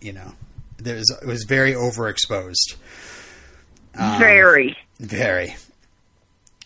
[0.00, 0.32] you know,
[0.78, 2.76] there was, it was very overexposed.
[3.98, 4.76] Um, Very.
[5.00, 5.56] very.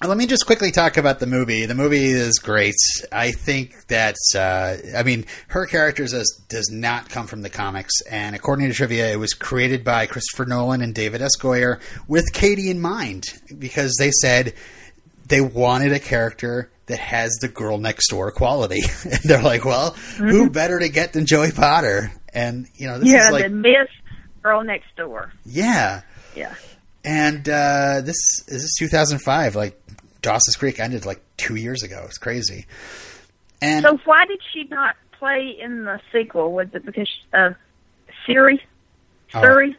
[0.06, 1.64] Let me just quickly talk about the movie.
[1.64, 2.74] The movie is great.
[3.10, 8.02] I think that uh, I mean her character does does not come from the comics,
[8.10, 11.38] and according to trivia, it was created by Christopher Nolan and David S.
[11.40, 13.24] Goyer with Katie in mind
[13.58, 14.52] because they said
[15.26, 18.82] they wanted a character that has the girl next door quality.
[19.04, 22.12] and they're like, well, who better to get than Joey Potter?
[22.32, 23.88] And you know, this yeah, is like, the Miss
[24.42, 25.32] Girl Next Door.
[25.46, 26.02] yeah.
[26.36, 26.54] Yeah.
[27.06, 29.54] And uh, this this is 2005.
[29.56, 29.78] Like
[30.24, 32.02] Dawson's Creek ended like two years ago.
[32.06, 32.66] It's crazy.
[33.60, 36.52] And So why did she not play in the sequel?
[36.52, 37.54] Was it because of
[38.26, 38.58] Suri?
[39.34, 39.72] Oh.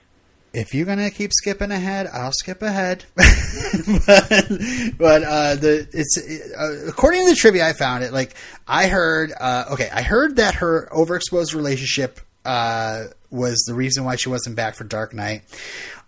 [0.54, 3.04] If you're gonna keep skipping ahead, I'll skip ahead.
[3.16, 4.30] but
[4.98, 6.18] but uh, the it's
[6.58, 8.14] uh, according to the trivia I found it.
[8.14, 8.36] Like
[8.68, 14.16] I heard, uh, okay, I heard that her overexposed relationship uh, was the reason why
[14.16, 15.42] she wasn't back for Dark Knight.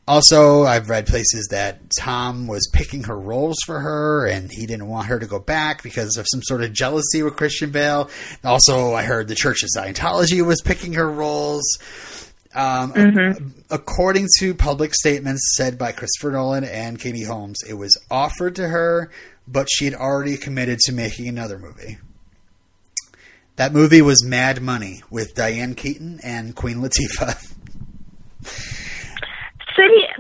[0.08, 4.88] Also, I've read places that Tom was picking her roles for her, and he didn't
[4.88, 8.10] want her to go back because of some sort of jealousy with Christian Bale.
[8.44, 11.66] Also, I heard the Church of Scientology was picking her roles.
[12.56, 12.94] Um,
[13.70, 18.70] According to public statements said by Christopher Nolan and Katie Holmes, it was offered to
[18.70, 19.12] her,
[19.46, 21.98] but she had already committed to making another movie.
[23.58, 27.54] That movie was Mad Money with Diane Keaton and Queen Latifah.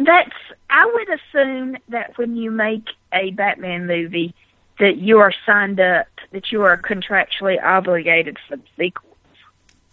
[0.08, 0.32] That's.
[0.70, 4.34] I would assume that when you make a Batman movie,
[4.80, 9.16] that you are signed up, that you are contractually obligated for the sequel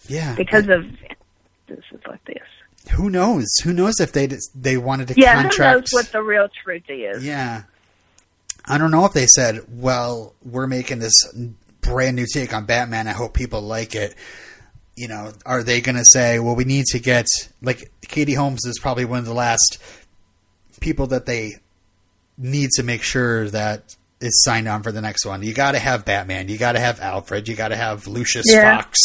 [0.09, 0.85] Yeah, because of
[1.69, 2.43] this is like this.
[2.93, 3.47] who knows?
[3.63, 5.75] Who knows if they they wanted to Yeah, who contract?
[5.77, 7.25] knows what the real truth is?
[7.25, 7.63] Yeah.
[8.67, 11.13] I don't know if they said, well, we're making this
[11.83, 13.07] brand new take on Batman.
[13.09, 14.15] I hope people like it.
[14.97, 17.27] You know, are they going to say, well, we need to get,
[17.61, 19.79] like, Katie Holmes is probably one of the last
[20.85, 21.53] people that they
[22.39, 25.43] need to make sure that is signed on for the next one.
[25.43, 26.49] You got to have Batman.
[26.49, 27.49] You got to have Alfred.
[27.49, 28.81] You got to have Lucius Yeah.
[28.83, 28.99] Fox.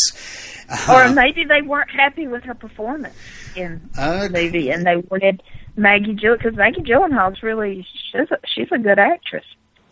[0.89, 3.15] Or maybe they weren't happy with her performance
[3.55, 5.41] in Uh, the movie, and they wanted
[5.75, 9.45] Maggie Jill because Maggie Gyllenhaal's really she's a, she's a good actress.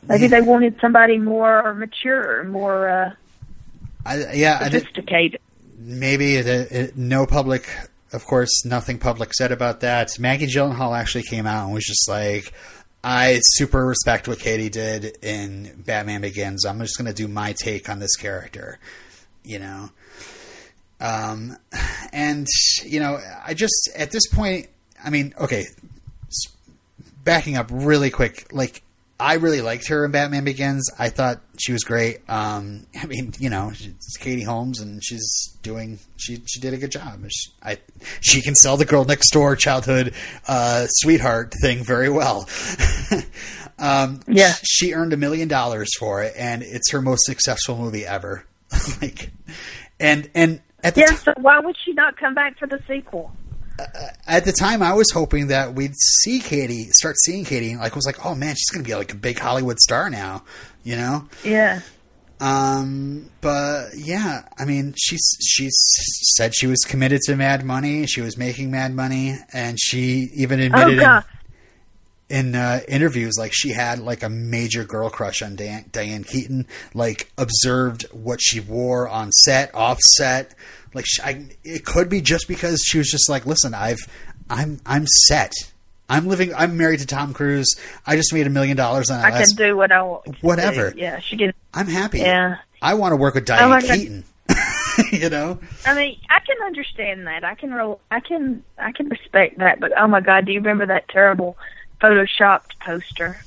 [0.08, 3.14] Maybe they wanted somebody more mature, more uh,
[4.06, 5.42] I, yeah, I did, sophisticated.
[5.80, 7.68] maybe the, it, no public,
[8.14, 10.18] of course, nothing public said about that.
[10.20, 12.53] Maggie Gyllenhaal actually came out and was just like,
[13.03, 16.66] I super respect what Katie did in Batman Begins.
[16.66, 18.80] I'm just going to do my take on this character,
[19.43, 19.89] you know.
[20.99, 21.58] Um,
[22.12, 22.47] and
[22.84, 24.68] you know, I just at this point,
[25.03, 25.66] I mean, okay,
[27.24, 28.82] backing up really quick, like
[29.20, 30.89] I really liked her in Batman Begins.
[30.99, 32.20] I thought she was great.
[32.30, 36.78] Um, I mean, you know, it's Katie Holmes, and she's doing she she did a
[36.78, 37.20] good job.
[37.30, 37.80] She, I
[38.22, 40.13] she can sell the girl next door childhood
[40.47, 42.47] uh, sweetheart thing very well.
[43.80, 44.53] um, Yeah.
[44.63, 48.45] she earned a million dollars for it, and it's her most successful movie ever.
[49.01, 49.32] like,
[49.99, 52.80] and and at the Yeah, time so why would she not come back for the
[52.88, 53.32] sequel?
[54.28, 57.96] At the time I was hoping that we'd see Katie, start seeing Katie, and like
[57.96, 60.44] was like, oh man, she's gonna be like a big Hollywood star now,
[60.84, 61.28] you know.
[61.44, 61.82] Yeah.
[62.40, 65.74] Um, but yeah, I mean, she's she's
[66.36, 68.06] said she was committed to Mad Money.
[68.06, 71.24] She was making Mad Money, and she even Oh admitted God.
[72.30, 76.24] in, in uh, interviews like she had like a major girl crush on Diane, Diane
[76.24, 76.68] Keaton.
[76.94, 80.54] Like observed what she wore on set, off set.
[80.98, 84.00] Like she, I, it could be just because she was just like, listen, I've
[84.50, 85.54] I'm I'm set.
[86.10, 86.54] I'm living.
[86.54, 87.76] I'm married to Tom Cruise.
[88.06, 90.41] I just made a million dollars on I can do what I want.
[90.41, 90.91] Whatever.
[90.91, 91.00] do.
[91.00, 91.54] Yeah, she can.
[91.74, 92.20] I'm happy.
[92.20, 92.58] Yeah.
[92.82, 93.95] I want to work with Oh Diane my God.
[93.95, 94.24] Keaton.
[95.12, 95.60] you know?
[95.86, 97.43] I mean, I can understand that.
[97.43, 97.74] I can.
[97.74, 98.64] Re- I can.
[98.78, 99.80] I can respect that.
[99.80, 101.58] But oh my God, do you remember that terrible
[102.02, 103.38] photoshopped poster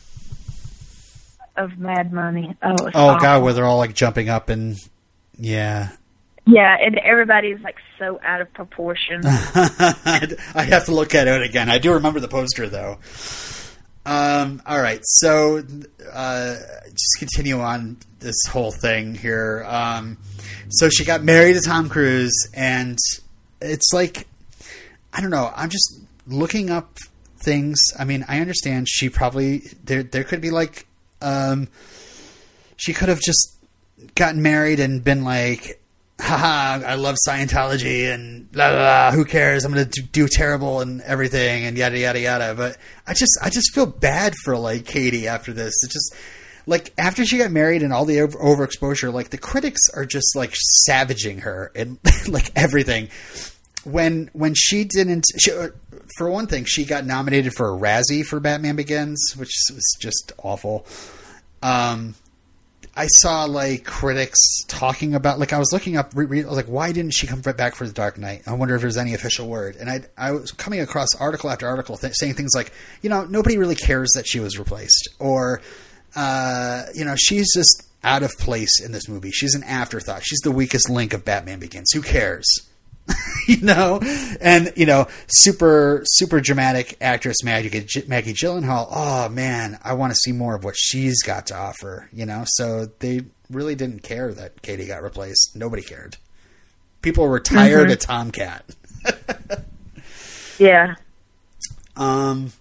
[1.57, 2.57] of Mad Money.
[2.63, 3.21] Oh, Oh awful.
[3.21, 4.77] god, where they're all like jumping up and
[5.39, 5.91] yeah.
[6.51, 9.23] Yeah, and everybody's like so out of proportion.
[9.25, 11.71] I have to look at it again.
[11.71, 12.99] I do remember the poster though.
[14.05, 15.63] Um, all right, so
[16.13, 19.65] uh, just continue on this whole thing here.
[19.69, 20.19] Um,
[20.71, 22.99] so she got married to Tom Cruise, and
[23.61, 24.27] it's like
[25.13, 25.53] I don't know.
[25.55, 26.99] I'm just looking up
[27.45, 27.81] things.
[27.99, 30.03] I mean, I understand she probably there.
[30.03, 30.87] There could be like
[31.23, 31.69] um,
[32.77, 33.57] she could have just
[34.15, 35.80] gotten married and been like,
[36.21, 39.65] haha, I love Scientology and blah, blah, blah who cares?
[39.65, 42.55] I'm going to do, do terrible and everything and yada, yada, yada.
[42.55, 45.75] But I just, I just feel bad for like Katie after this.
[45.83, 46.15] It's just
[46.67, 50.37] like after she got married and all the over- overexposure, like the critics are just
[50.37, 50.53] like
[50.87, 51.99] savaging her and
[52.29, 53.09] like everything.
[53.85, 55.53] When, when she didn't, she,
[56.17, 60.33] for one thing, she got nominated for a Razzie for Batman Begins, which was just
[60.43, 60.87] awful.
[61.63, 62.15] Um,
[62.97, 66.57] I saw like critics talking about like I was looking up re- re- I was
[66.57, 68.43] like why didn't she come back for the Dark Knight?
[68.47, 69.77] I wonder if there's any official word.
[69.77, 72.73] And I I was coming across article after article th- saying things like
[73.03, 75.63] you know nobody really cares that she was replaced or
[76.17, 79.31] uh, you know she's just out of place in this movie.
[79.31, 80.25] She's an afterthought.
[80.25, 81.91] She's the weakest link of Batman Begins.
[81.93, 82.47] Who cares?
[83.49, 84.01] you know,
[84.41, 88.89] and you know, super super dramatic actress Maggie Maggie Gyllenhaal.
[88.91, 92.09] Oh man, I want to see more of what she's got to offer.
[92.13, 95.57] You know, so they really didn't care that Katie got replaced.
[95.57, 96.17] Nobody cared.
[97.03, 97.93] People were tired Mhm.
[97.93, 98.65] of Tomcat.
[100.59, 100.95] yeah.
[101.97, 102.53] Um,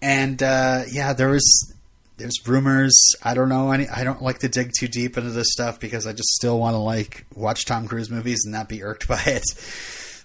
[0.00, 1.73] and uh, yeah, there was
[2.16, 2.94] there's rumors.
[3.22, 3.88] I don't know any.
[3.88, 6.74] I don't like to dig too deep into this stuff because I just still want
[6.74, 9.44] to like watch Tom Cruise movies and not be irked by it.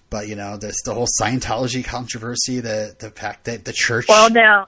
[0.10, 4.30] But you know, there's the whole Scientology controversy, the the fact that the church, Well,
[4.30, 4.68] now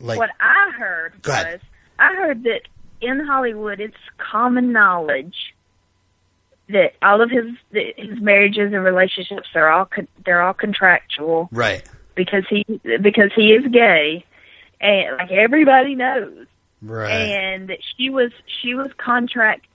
[0.00, 1.60] like, what I heard was
[1.98, 2.62] I heard that
[3.00, 5.54] in Hollywood it's common knowledge
[6.68, 11.82] that all of his his marriages and relationships are all con- they're all contractual right,
[12.14, 12.64] because he
[13.00, 14.24] because he is gay
[14.84, 16.46] and like everybody knows.
[16.82, 18.30] Right, and that she was
[18.62, 19.66] she was contract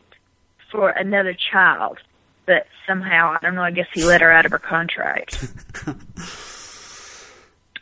[0.71, 1.97] for another child
[2.45, 5.47] but somehow I don't know I guess he let her out of her contract.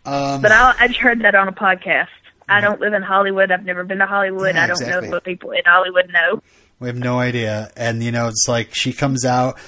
[0.07, 2.07] Um, but I I just heard that on a podcast.
[2.47, 3.51] I don't live in Hollywood.
[3.51, 4.55] I've never been to Hollywood.
[4.55, 5.09] Yeah, I don't exactly.
[5.09, 6.41] know what people in Hollywood know.
[6.79, 7.71] We have no idea.
[7.75, 9.59] And, you know, it's like she comes out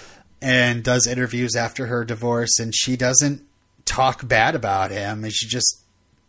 [0.42, 3.42] and does interviews after her divorce and she doesn't
[3.84, 5.26] talk bad about him.
[5.26, 5.84] And she just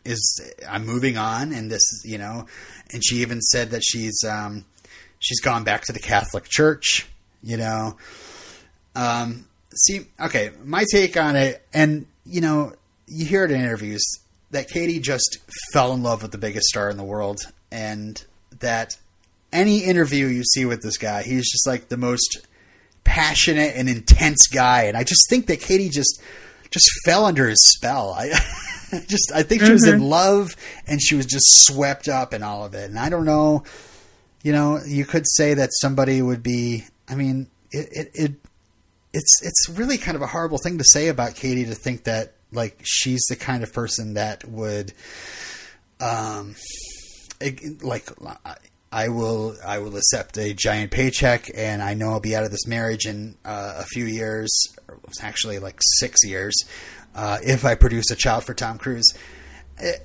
[0.04, 1.52] is, I'm moving on.
[1.52, 2.46] And this you know,
[2.92, 4.64] and she even said that she's, um,
[5.18, 7.06] she's gone back to the Catholic Church,
[7.42, 7.96] you know.
[8.94, 12.72] Um, see, okay, my take on it, and, you know,
[13.06, 14.02] you hear it in interviews
[14.50, 15.38] that Katie just
[15.72, 17.40] fell in love with the biggest star in the world
[17.70, 18.22] and
[18.60, 18.96] that
[19.52, 22.46] any interview you see with this guy, he's just like the most
[23.04, 24.82] passionate and intense guy.
[24.84, 26.20] And I just think that Katie just
[26.70, 28.12] just fell under his spell.
[28.12, 28.30] I
[29.08, 32.64] just I think she was in love and she was just swept up in all
[32.64, 32.90] of it.
[32.90, 33.64] And I don't know,
[34.42, 36.84] you know, you could say that somebody would be.
[37.08, 38.10] I mean, it it.
[38.14, 38.32] it
[39.12, 42.34] it's it's really kind of a horrible thing to say about Katie to think that
[42.52, 44.92] like she's the kind of person that would
[46.00, 46.54] um
[47.40, 48.08] it- like
[48.92, 52.50] I- will I will accept a giant paycheck and I know I'll be out of
[52.52, 54.48] this marriage in uh, a few years
[55.22, 56.54] actually like 6 years
[57.14, 59.12] uh, if I produce a child for Tom Cruise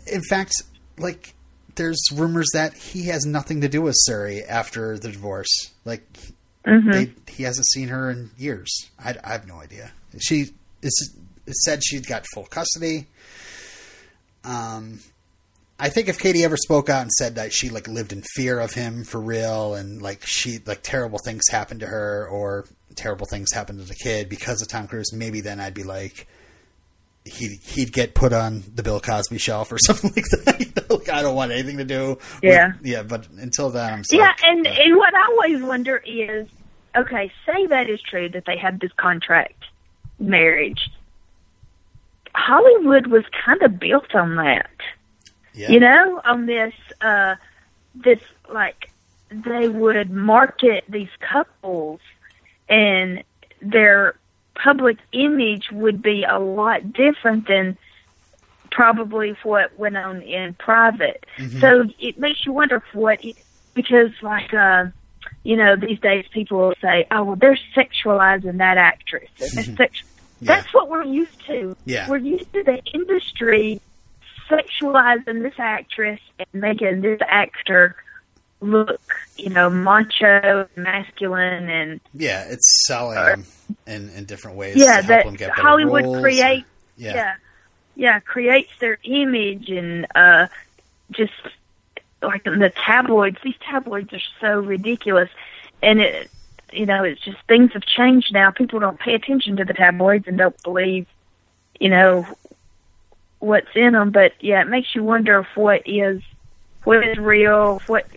[0.07, 0.53] in fact
[0.97, 1.33] like
[1.75, 6.03] there's rumors that he has nothing to do with Suri after the divorce like
[6.65, 8.71] hmm they, he hasn't seen her in years.
[8.97, 9.91] I, I have no idea.
[10.19, 10.47] She
[10.81, 13.07] is it said she'd got full custody.
[14.43, 14.99] Um,
[15.79, 18.59] I think if Katie ever spoke out and said that she like lived in fear
[18.59, 23.27] of him for real, and like she like terrible things happened to her or terrible
[23.27, 26.27] things happened to the kid because of Tom Cruise, maybe then I'd be like.
[27.25, 30.59] He'd, he'd get put on the Bill Cosby shelf or something like that.
[30.59, 32.09] You know, like, I don't want anything to do.
[32.09, 32.73] with- Yeah.
[32.83, 33.01] yeah.
[33.03, 34.43] But until then, I'm Yeah, stuck.
[34.49, 36.47] and and what I always wonder is,
[36.95, 39.63] okay, say that is true that they had this contract
[40.19, 40.89] marriage.
[42.33, 44.69] Hollywood was kind of built on that,
[45.53, 45.71] yeah.
[45.71, 47.35] you know, on this uh
[47.95, 48.19] this
[48.53, 48.91] like
[49.31, 51.99] they would market these couples
[52.69, 53.23] and
[53.61, 54.15] their
[54.55, 57.77] public image would be a lot different than
[58.71, 61.25] probably what went on in private.
[61.37, 61.61] Mhm.
[61.61, 63.37] So it makes you wonder what it,
[63.73, 64.85] because like uh
[65.43, 70.03] you know these days people will say oh well they're sexualizing that actress they're sex-
[70.41, 70.55] Yeah.
[70.55, 72.09] that's what we're used to Yeah.
[72.09, 73.81] we're used to the industry
[74.49, 77.95] sexualizing this actress and making this actor
[78.61, 79.01] look,
[79.37, 83.45] you know, macho, masculine, and Yeah, it's selling
[83.87, 86.21] in, in different ways yeah, that Hollywood roles.
[86.21, 86.65] create
[86.97, 87.13] Yeah.
[87.15, 87.35] yeah.
[87.95, 90.47] yeah, creates their image and uh
[91.11, 91.33] just
[92.21, 93.37] like the tabloids.
[93.43, 95.29] These tabloids are so ridiculous,
[95.81, 96.31] and it,
[96.71, 98.51] you know, it's just things have changed now.
[98.51, 101.07] People don't pay attention to the tabloids and don't believe,
[101.79, 102.25] you know,
[103.39, 104.11] what's in them.
[104.11, 106.21] But yeah, it makes you wonder if what is
[106.83, 108.07] what is real, what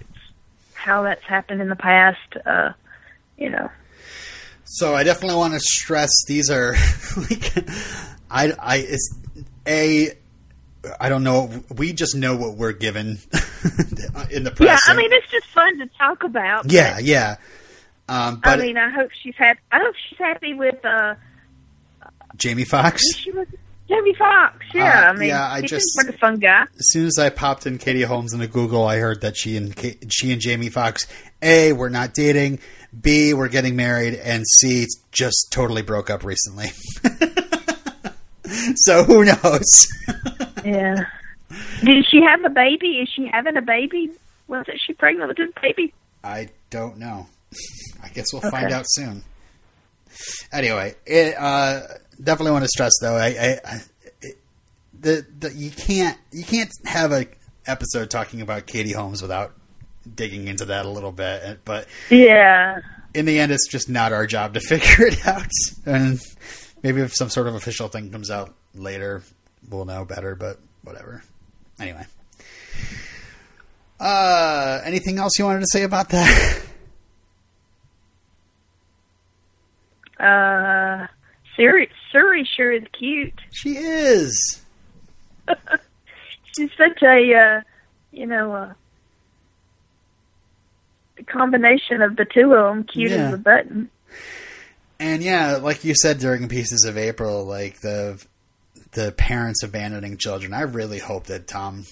[0.74, 2.36] how that's happened in the past.
[2.44, 2.72] Uh,
[3.36, 3.70] you know.
[4.70, 6.72] So I definitely want to stress these are
[7.16, 7.52] like
[8.30, 9.16] I I it's
[9.66, 10.10] a
[11.00, 13.18] I don't know we just know what we're given
[14.30, 14.80] in the press.
[14.86, 16.64] Yeah, I mean it's just fun to talk about.
[16.64, 17.36] but- yeah, yeah.
[18.10, 19.60] Um, but I mean, I hope she's happy.
[19.70, 21.14] I hope she's happy with uh,
[22.36, 23.02] Jamie Foxx.
[23.16, 23.46] she was
[23.86, 24.64] Jamie Foxx.
[24.72, 26.62] Yeah, Uh, I mean, yeah, I just- a fun guy.
[26.78, 29.74] As soon as I popped in Katie Holmes into Google, I heard that she and
[30.10, 31.06] she and Jamie Foxx
[31.42, 32.60] a were not dating,
[32.98, 36.66] b we're getting married, and c just totally broke up recently.
[38.76, 39.86] so who knows?
[40.64, 40.96] Yeah.
[41.82, 42.98] Did she have a baby?
[42.98, 44.10] Is she having a baby?
[44.48, 45.94] Wasn't she pregnant with a baby?
[46.22, 47.26] I don't know.
[48.02, 48.50] I guess we'll Okay.
[48.50, 49.22] find out soon.
[50.52, 51.80] Anyway, it, uh,
[52.22, 53.14] definitely want to stress though.
[53.16, 53.80] I, I, I
[54.20, 54.38] it,
[55.00, 57.26] the, the you can't you can't have a
[57.66, 59.52] episode talking about Katie Holmes without
[60.14, 61.60] digging into that a little bit.
[61.64, 62.80] But Yeah.
[63.14, 65.50] in the end, it's just not our job to figure it out.
[65.86, 66.18] And
[66.82, 69.22] maybe if some sort of official thing comes out later,
[69.68, 70.34] we'll know better.
[70.34, 71.22] But whatever.
[71.80, 72.06] Anyway.
[74.00, 76.62] Uh, anything else you wanted to say about that?
[80.20, 81.06] Uh,
[81.56, 83.40] Suri, Suri sure is cute.
[83.52, 84.60] She is.
[86.56, 87.60] She's such a, uh,
[88.10, 88.72] you know, uh,
[91.30, 93.28] combination of the two of them, cute Yeah.
[93.28, 93.90] as a button.
[95.00, 98.24] And yeah, like you said during Pieces of April, like the
[98.92, 100.52] the parents abandoning children.
[100.54, 101.84] I really hope that Tom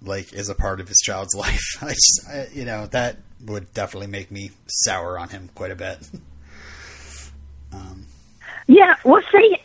[0.00, 1.62] like is a part of his child's life.
[1.80, 5.76] I just, I, you know, that would definitely make me sour on him quite a
[5.76, 5.98] bit.
[7.72, 8.06] Um,
[8.66, 9.56] Yeah, well, see,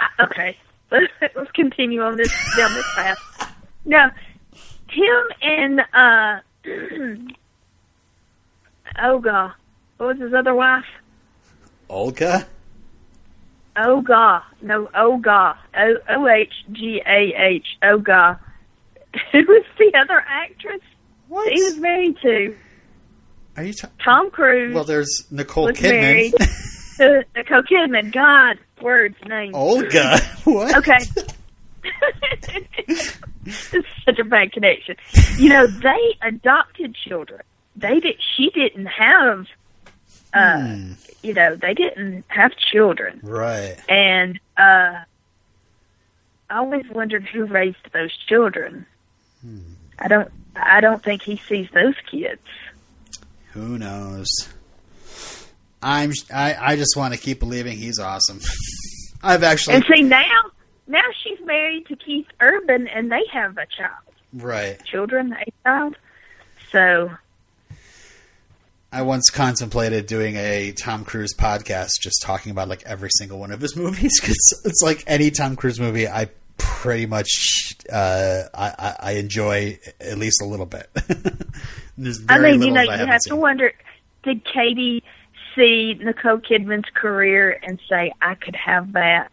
[0.00, 0.54] uh, okay,
[0.90, 3.18] let's, let's continue on this down this path.
[3.86, 4.10] Now,
[4.88, 6.40] him and uh,
[9.02, 9.54] Olga,
[9.96, 10.84] what was his other wife?
[11.88, 12.46] Olga,
[13.76, 18.40] Olga, no, Olga, O O H G A H, Olga.
[19.32, 20.80] Who was the other actress
[21.28, 22.56] what he was married to?
[23.56, 23.72] are you?
[23.72, 26.32] Ta- Tom Cruise well, there's Nicole Kidman.
[27.36, 28.12] Nicole Kidman.
[28.12, 29.54] God, words, names.
[29.54, 30.76] Olga, what?
[30.78, 30.98] Okay.
[33.46, 34.96] it's such a bad connection.
[35.36, 37.40] You know, they adopted children.
[37.76, 38.16] They did.
[38.36, 39.46] She didn't have.
[40.32, 43.76] Uh, Hmm, You know, they didn't have children, right.
[43.88, 45.02] and uh,
[46.50, 48.84] I always wondered who raised those children.
[49.42, 49.58] Hmm.
[49.98, 50.30] I don't.
[50.56, 52.40] I don't think he sees those kids.
[53.52, 54.26] Who knows?
[55.82, 56.12] I'm.
[56.32, 58.40] I, I just want to keep believing he's awesome.
[59.22, 60.50] I've actually And see now,
[60.88, 64.02] now she's married to Keith Urban, and they have a child,
[64.34, 64.82] right.
[64.84, 65.96] children, a child.
[66.72, 67.10] So
[68.94, 73.50] I once contemplated doing a Tom Cruise podcast, just talking about like every single one
[73.50, 76.28] of his movies because it's like any Tom Cruise movie, I
[76.58, 80.88] pretty much uh, I, I, enjoy at least a little bit.
[82.28, 83.72] I mean, you know, you have to wonder:
[84.22, 85.02] Did Katie
[85.56, 89.32] see Nicole Kidman's career and say, "I could have that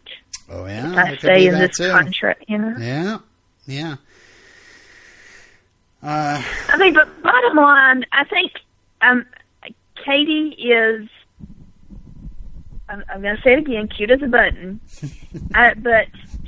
[0.50, 1.92] Oh yeah, if I stay in this too.
[1.92, 2.46] contract"?
[2.48, 2.76] You know.
[2.80, 3.18] Yeah,
[3.68, 3.96] yeah.
[6.02, 8.54] Uh, I mean, but bottom line, I think
[9.02, 9.26] um,
[10.06, 11.08] Katie is.
[12.90, 14.82] I'm, I'm going to say it again, cute as a button,
[15.56, 16.08] I, but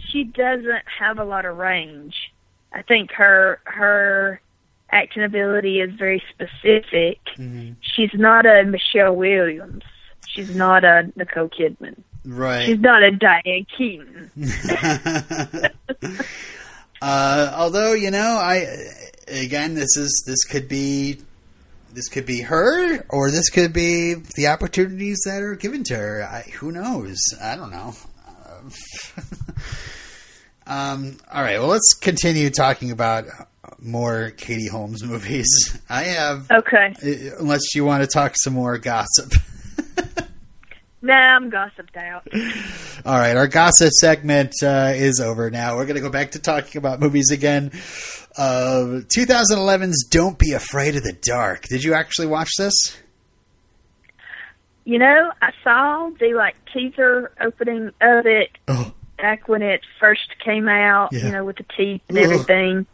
[0.10, 2.16] she doesn't have a lot of range.
[2.74, 4.42] I think her her
[4.92, 7.20] acting ability is very specific.
[7.38, 7.76] mhm.
[7.82, 9.84] She's not a Michelle Williams.
[10.28, 11.96] She's not a Nicole Kidman.
[12.26, 12.66] right.
[12.66, 14.32] She's not a Diane Keaton.
[17.02, 18.66] uh, although you know, I
[19.28, 21.22] again, this is this could be
[21.94, 26.24] this could be her, or this could be the opportunities that are given to her.
[26.24, 27.18] I, who knows?
[27.42, 27.94] I don't know.
[30.68, 31.60] um, all right.
[31.60, 33.26] Well, let's continue talking about
[33.80, 35.48] more Katie Holmes movies.
[35.90, 36.94] I have, Okay.
[37.04, 39.34] uh, unless you want to talk some more gossip.
[41.06, 42.26] Nah, I'm gossiped out.
[43.06, 45.76] All right, our gossip segment uh, is over now.
[45.76, 47.72] We're going to go back to talking about movies again.
[48.38, 51.64] Uh, 2011's Don't Be Afraid of the Dark.
[51.68, 52.74] Did you actually watch this?
[54.86, 60.28] You know, I saw the like teaser opening of it Oh, back when it first
[60.44, 61.10] came out.
[61.14, 61.28] Yeah.
[61.28, 62.24] You know, with the teeth and Ugh.
[62.26, 62.86] everything.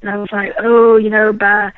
[0.00, 1.72] And I was like, oh, you know, by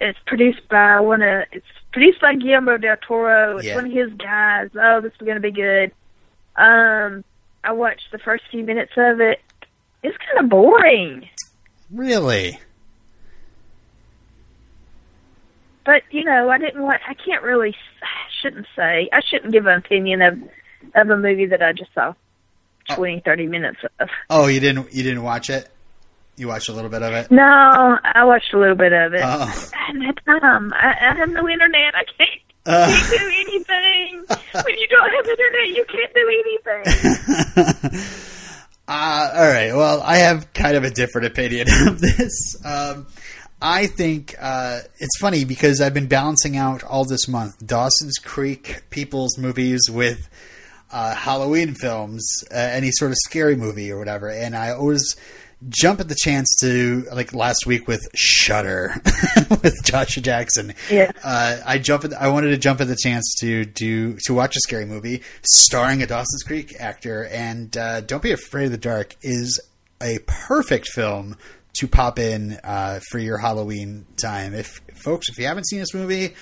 [0.00, 3.56] it's produced by one of it's produced by Guillermo del Toro.
[3.56, 3.76] It's Yeah.
[3.76, 4.68] one of his guys.
[4.78, 5.92] Oh, this is going to be good.
[6.56, 7.24] Um,
[7.64, 9.40] I watched the first few minutes of it.
[10.02, 11.28] It's kind of boring.
[11.90, 12.60] Really?
[15.84, 17.00] But you know, I didn't want.
[17.08, 17.74] I can't really.
[18.02, 18.06] I
[18.42, 19.08] shouldn't say.
[19.12, 20.34] I shouldn't give an opinion of
[20.94, 22.14] of a movie that I just saw
[22.90, 24.08] twenty, thirty minutes of.
[24.28, 25.68] Oh, you didn't you didn't watch it?
[26.36, 27.30] You watched a little bit of it?
[27.30, 27.42] No,
[28.02, 29.22] I watched a little bit of it.
[29.24, 29.70] Oh.
[29.88, 31.94] And that time, I, I have no internet.
[31.94, 32.86] I can't, Uh.
[32.88, 34.24] can't do anything.
[34.64, 36.28] when you don't have internet, you can't do
[37.94, 38.00] anything.
[38.88, 39.74] Uh, all right.
[39.74, 42.56] Well, I have kind of a different opinion of this.
[42.64, 43.06] Um,
[43.60, 48.82] I think uh, it's funny because I've been balancing out all this month Dawson's Creek
[48.90, 50.28] people's movies with
[50.92, 55.16] uh, Halloween films, uh, any sort of scary movie or whatever, and I always
[55.68, 58.94] jump at the chance to like last week with Shutter
[59.62, 60.74] with Joshua Jackson.
[60.90, 61.12] Yeah.
[61.24, 62.04] Uh, I jump.
[62.04, 65.22] At, I wanted to jump at the chance to do to watch a scary movie
[65.42, 69.60] starring a Dawson's Creek actor, and uh, Don't Be Afraid of the Dark is
[70.00, 71.36] a perfect film
[71.78, 74.54] to pop in uh, for your Halloween time.
[74.54, 76.34] If folks, if you haven't seen this movie.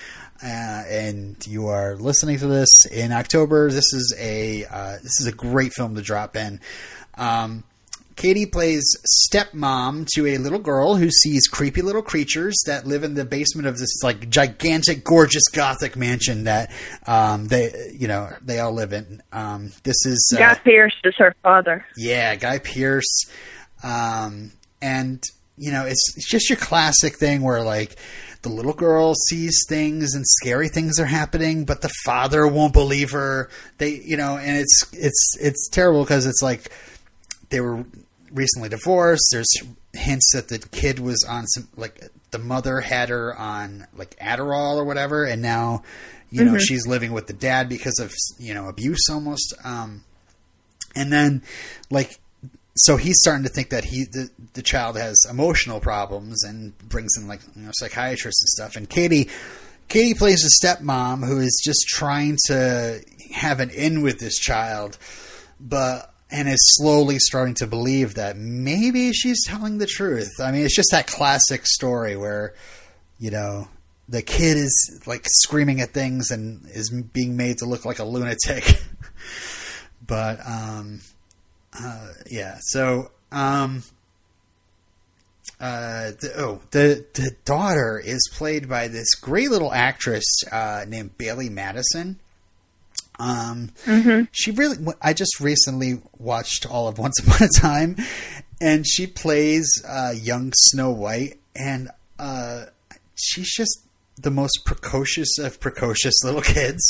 [0.43, 3.71] Uh, and you are listening to this in October.
[3.71, 6.59] This is a uh, this is a great film to drop in.
[7.17, 7.63] Um,
[8.15, 8.83] Katie plays
[9.29, 13.67] stepmom to a little girl who sees creepy little creatures that live in the basement
[13.67, 16.71] of this like gigantic, gorgeous Gothic mansion that
[17.07, 19.21] um, they you know they all live in.
[19.31, 21.85] Um, this is uh, Guy Pearce is her father.
[21.97, 23.25] yeah, Guy Pearce,
[23.83, 24.51] um,
[24.81, 25.21] and
[25.57, 27.97] you know it's, it's just your classic thing where like
[28.43, 33.11] the little girl sees things and scary things are happening, but the father won't believe
[33.11, 33.49] her.
[33.79, 36.71] They, you know, and it's it's it's terrible because it's like
[37.49, 37.85] they were
[38.31, 39.29] recently divorced.
[39.31, 39.53] There's
[39.93, 44.75] hints that the kid was on some like the mother had her on like Adderall
[44.77, 45.83] or whatever, and now
[46.29, 49.53] you know she's living with the dad because of you know abuse almost.
[49.63, 50.03] Um,
[50.95, 51.43] and then
[51.89, 52.19] like
[52.77, 57.17] so he's starting to think that he the, the child has emotional problems and brings
[57.17, 58.75] in like you know psychiatrists and stuff.
[58.75, 59.29] And Katie
[59.87, 63.01] Katie plays a stepmom who is just trying to
[63.33, 64.97] have an in with this child,
[65.59, 70.33] but and is slowly starting to believe that maybe she's telling the truth.
[70.41, 72.53] I mean, it's just that classic story where,
[73.17, 73.69] you know,
[74.09, 78.03] the kid is like screaming at things and is being made to look like a
[78.03, 78.81] lunatic.
[80.05, 80.99] but um,
[81.73, 83.81] uh, yeah, so um,
[85.57, 91.17] uh, the, oh, the the daughter is played by this great little actress uh, named
[91.17, 92.19] Bailee Madison.
[93.19, 93.69] Um,
[94.31, 94.77] she really.
[95.01, 97.95] I just recently watched all of Once Upon a Time,
[98.61, 101.89] and she plays uh, young Snow White, and
[102.19, 102.65] uh,
[103.15, 103.79] she's just
[104.17, 106.83] the most precocious of precocious little kids.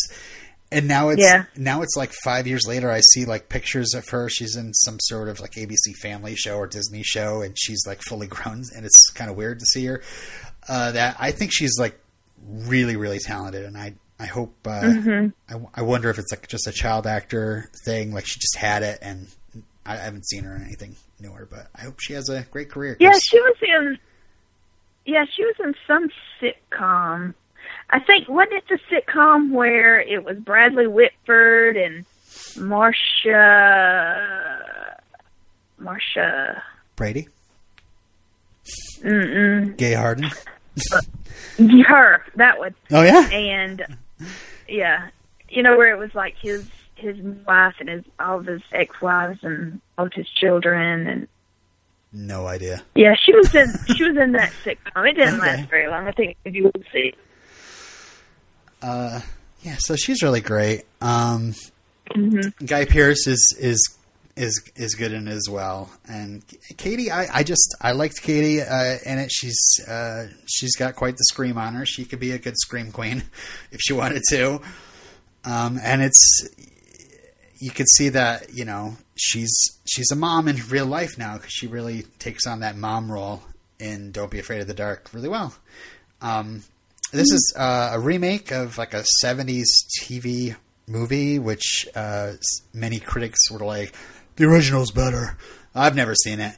[0.71, 1.45] And now it's Yeah.
[1.55, 2.89] now it's like five years later.
[2.91, 4.28] I see like pictures of her.
[4.30, 8.01] She's in some sort of like ABC Family show or Disney show, and she's like
[8.01, 10.01] fully grown, and it's kind of weird to see her.
[10.67, 11.99] Uh, that I think she's like
[12.47, 15.55] really really talented, and I I hope uh, Mm-hmm.
[15.55, 18.82] I, I wonder if it's like just a child actor thing, like she just had
[18.84, 19.28] it, and
[19.86, 22.95] I haven't seen her in anything newer, but I hope she has a great career.
[22.99, 23.97] Yeah, she was in.
[25.05, 26.09] Yeah, she was in some
[26.41, 27.34] sitcom.
[27.89, 32.05] I think wasn't it the sitcom where it was Bradley Whitford and
[32.55, 33.36] Marcia.
[35.82, 36.61] Marcia.
[36.95, 37.28] Brady,
[39.03, 39.76] Mm-mm.
[39.78, 40.30] Gay Harden.
[41.57, 42.74] Her, that one.
[42.91, 43.86] Oh yeah, and
[44.68, 45.09] yeah,
[45.49, 48.99] you know where it was like his his wife and his all of his ex
[49.01, 51.28] wives and all of his children and
[52.13, 52.82] no idea.
[52.95, 55.09] yeah, she was in she was in that sitcom.
[55.09, 55.57] It didn't Okay.
[55.57, 56.07] last very long.
[56.07, 57.13] I think if you would see.
[58.82, 59.20] Uh,
[59.63, 60.84] yeah, so she's really great.
[61.01, 61.53] Um,
[62.11, 62.66] Mm-hmm.
[62.68, 63.97] Guy Pearce is is
[64.36, 66.43] is is good in it as well, and
[66.77, 69.31] Katie, I, I just I liked Katie uh, in it.
[69.31, 71.86] She's uh, she's got quite the scream on her.
[71.86, 73.23] She could be a good scream queen
[73.71, 74.61] if she wanted to.
[75.45, 76.49] Um, and it's
[77.59, 79.55] you could see that you know she's
[79.86, 83.41] she's a mom in real life now because she really takes on that mom role
[83.79, 85.53] in Don't Be Afraid of the Dark really well.
[86.21, 86.63] Um,
[87.11, 89.67] this is uh, a remake of like a '70s
[90.01, 90.55] TV
[90.88, 92.33] movie, which uh,
[92.73, 93.95] many critics were like,
[94.36, 95.38] the original's better.
[95.73, 96.55] I've never seen it.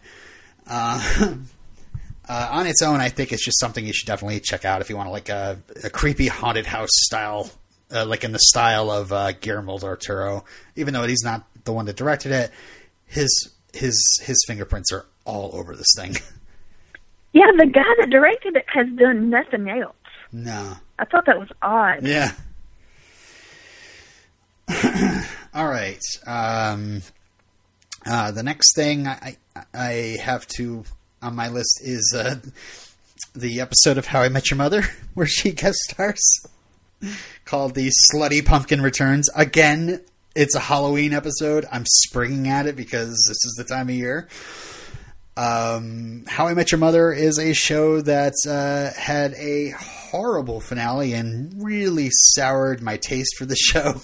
[0.68, 1.00] Uh,
[2.30, 4.90] uh, on its own, I think it's just something you should definitely check out if
[4.90, 7.50] you want to like a, a creepy haunted house style,
[7.94, 10.44] uh, like in the style of uh, Guillermo del Toro.
[10.76, 12.52] Even though he's not the one that directed it,
[13.06, 16.16] his his his fingerprints are all over this thing.
[17.34, 19.94] Yeah, the guy that directed it has done nothing else.
[20.32, 20.74] no.
[20.98, 22.02] I thought that was odd.
[22.02, 22.32] Yeah.
[25.54, 26.02] All right.
[26.26, 27.04] Um,
[28.08, 29.38] uh, the next thing I,
[29.74, 30.84] I have to
[31.22, 32.36] on my list is uh,
[33.36, 34.84] the episode of How I Met Your Mother
[35.14, 36.46] where she guest stars
[37.46, 40.02] called "The Slutty Pumpkin Returns." Again,
[40.36, 41.66] it's a Halloween episode.
[41.72, 44.28] I'm springing at it because this is the time of year.
[45.36, 51.14] Um, How I Met Your Mother is a show that uh, had a horrible finale
[51.14, 54.02] and really soured my taste for the show.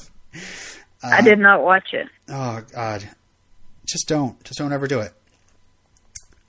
[1.03, 2.07] I did not watch it.
[2.29, 3.07] Oh God,
[3.93, 5.13] just don't, just don't ever do it.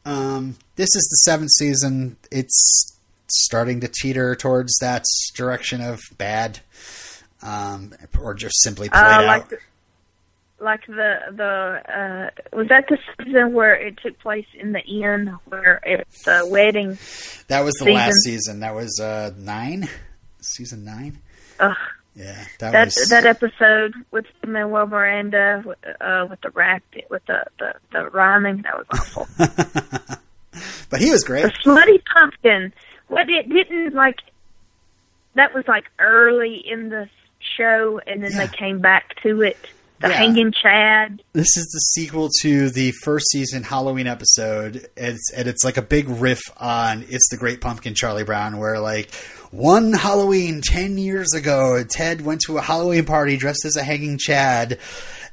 [0.04, 2.16] Um, this is the seventh season.
[2.32, 6.60] It's starting to teeter towards that direction of bad,
[7.42, 9.24] um, or just simply played Uh, out.
[9.26, 9.58] like the,
[10.60, 15.36] like the the uh, was that the season where it took place in the inn
[15.46, 16.98] where it's the wedding?
[17.48, 17.94] that was the season.
[17.94, 18.60] last season.
[18.60, 19.88] That was uh, nine,
[20.40, 21.18] season nine.
[21.60, 21.76] Ugh,
[22.16, 25.64] Yeah, that, that was that episode with Manuel Miranda
[26.00, 29.26] uh, with the rap with the, the the rhyming that was awful.
[30.90, 31.42] but he was great.
[31.42, 32.72] the slutty pumpkin.
[33.08, 34.20] What it didn't like.
[35.34, 37.08] That was like early in the
[37.56, 38.46] show, and then Yeah.
[38.46, 39.58] they came back to it.
[40.00, 40.14] The Yeah.
[40.16, 41.22] hanging Chad.
[41.32, 44.88] This is the sequel to the first season Halloween episode.
[44.96, 48.80] It's and it's like a big riff on "It's the Great Pumpkin" Charlie Brown, where
[48.80, 49.14] like
[49.50, 54.18] one Halloween ten years ago, Ted went to a Halloween party dressed as a hanging
[54.18, 54.78] Chad.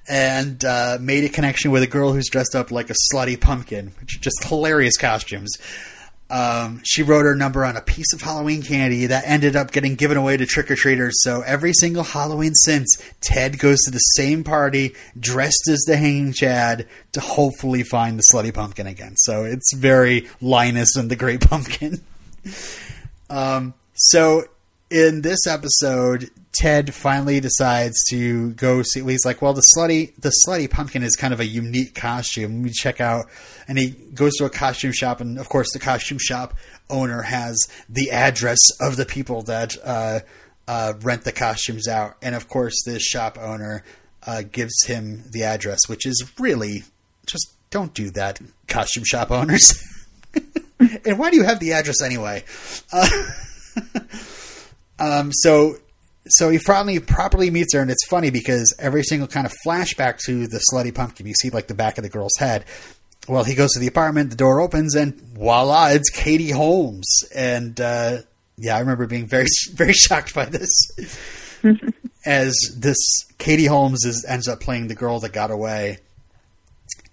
[0.09, 3.91] And uh, made a connection with a girl who's dressed up like a slutty pumpkin,
[4.01, 5.51] which are just hilarious costumes.
[6.32, 9.96] Um, she wrote her number on a piece of Halloween candy that ended up getting
[9.96, 11.22] given away to trick or treaters.
[11.24, 16.32] So every single Halloween since, Ted goes to the same party dressed as the Hanging
[16.32, 19.16] Chad to hopefully find the slutty pumpkin again.
[19.18, 22.02] So it's very Linus and the Great Pumpkin.
[23.30, 24.46] Um, so
[24.92, 29.02] in this episode, Ted finally decides to go see.
[29.02, 32.62] He's like, "Well, the slutty, the slutty pumpkin is kind of a unique costume.
[32.62, 33.28] We check out."
[33.70, 36.54] And he goes to a costume shop, and of course, the costume shop
[36.89, 37.58] owner has
[37.89, 40.20] the address of the people that uh,
[40.68, 42.18] uh, rent the costumes out.
[42.22, 43.86] And of course, this shop owner
[44.28, 46.84] uh, gives him the address, which is really
[47.26, 49.82] just don't do that, costume shop owners.
[51.06, 52.44] and why do you have the address anyway?
[55.02, 55.78] Um, so
[56.28, 60.20] so he finally properly meets her, and it's funny because every single kind of flashback
[60.26, 62.66] to the slutty pumpkin, you see like the back of the girl's head.
[63.28, 67.08] Well, he goes to the apartment, the door opens, and voila, it's Katie Holmes.
[67.36, 68.20] And uh,
[68.58, 70.70] yeah, I remember being very very shocked by this,
[72.26, 72.97] as this
[73.39, 75.97] Katie Holmes is ends up playing the girl that got away,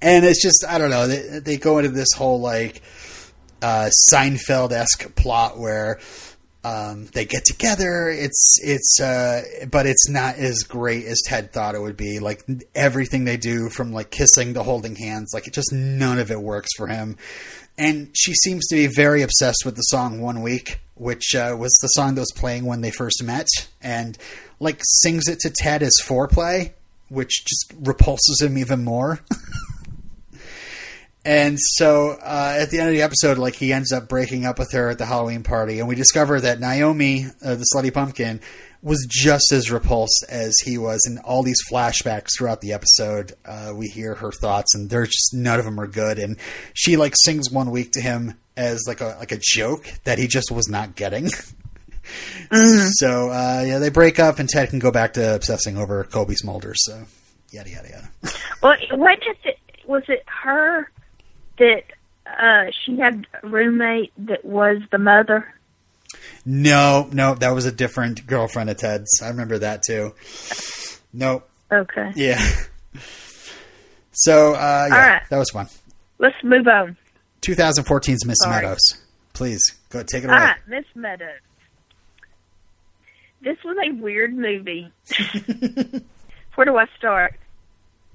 [0.03, 2.83] and it's just I don't know they they go into this whole like
[3.63, 5.99] uh, Seinfeld esque plot where
[6.65, 8.09] um, they get together.
[8.09, 12.19] It's it's uh, but it's not as great as Ted thought it would be.
[12.19, 12.45] Like
[12.75, 16.41] everything they do, from like kissing to holding hands, like it just none of it
[16.41, 17.17] works for him.
[17.77, 21.73] And she seems to be very obsessed with the song "One Week," which uh, was
[21.81, 23.47] the song that was playing when they first met,
[23.81, 24.19] and
[24.59, 26.73] like sings it to Ted as foreplay,
[27.09, 29.21] which just repulses him even more.
[31.29, 34.59] And so uh, at the end of the episode, like he ends up breaking up
[34.59, 38.41] with her at the Halloween party, and we discover that Naomi, uh, the slutty pumpkin,
[38.81, 41.07] was just as repulsed as he was.
[41.07, 45.35] In all these flashbacks throughout the episode, uh, we hear her thoughts, and they're just
[45.35, 46.19] none of them are good.
[46.19, 46.39] And
[46.73, 50.29] she like sings one week to him as like a like a joke that he
[50.29, 51.29] just was not getting.
[52.51, 56.37] So uh, yeah, they break up, and Ted can go back to obsessing over Cobie
[56.37, 56.77] Smulders.
[56.79, 57.05] So
[57.51, 58.35] yada yada yada.
[58.63, 59.59] Well, what it?
[59.87, 60.89] Was it her
[61.59, 61.83] that
[62.27, 65.53] uh, she had a roommate that was the mother?
[66.47, 69.21] No, no, that was a different girlfriend of Ted's.
[69.23, 70.15] I remember that too.
[71.13, 71.49] Nope.
[71.71, 72.41] Okay, Yeah.
[74.13, 75.23] So, uh, yeah, right.
[75.31, 75.69] that was fun.
[76.19, 76.97] let's move on.
[77.43, 78.63] 2014's Miss Sorry.
[78.63, 78.81] Meadows.
[79.33, 80.45] Please go take it All away.
[80.45, 81.39] right, Miss Meadows.
[83.43, 84.91] This was a weird movie.
[86.57, 87.35] Where do I start?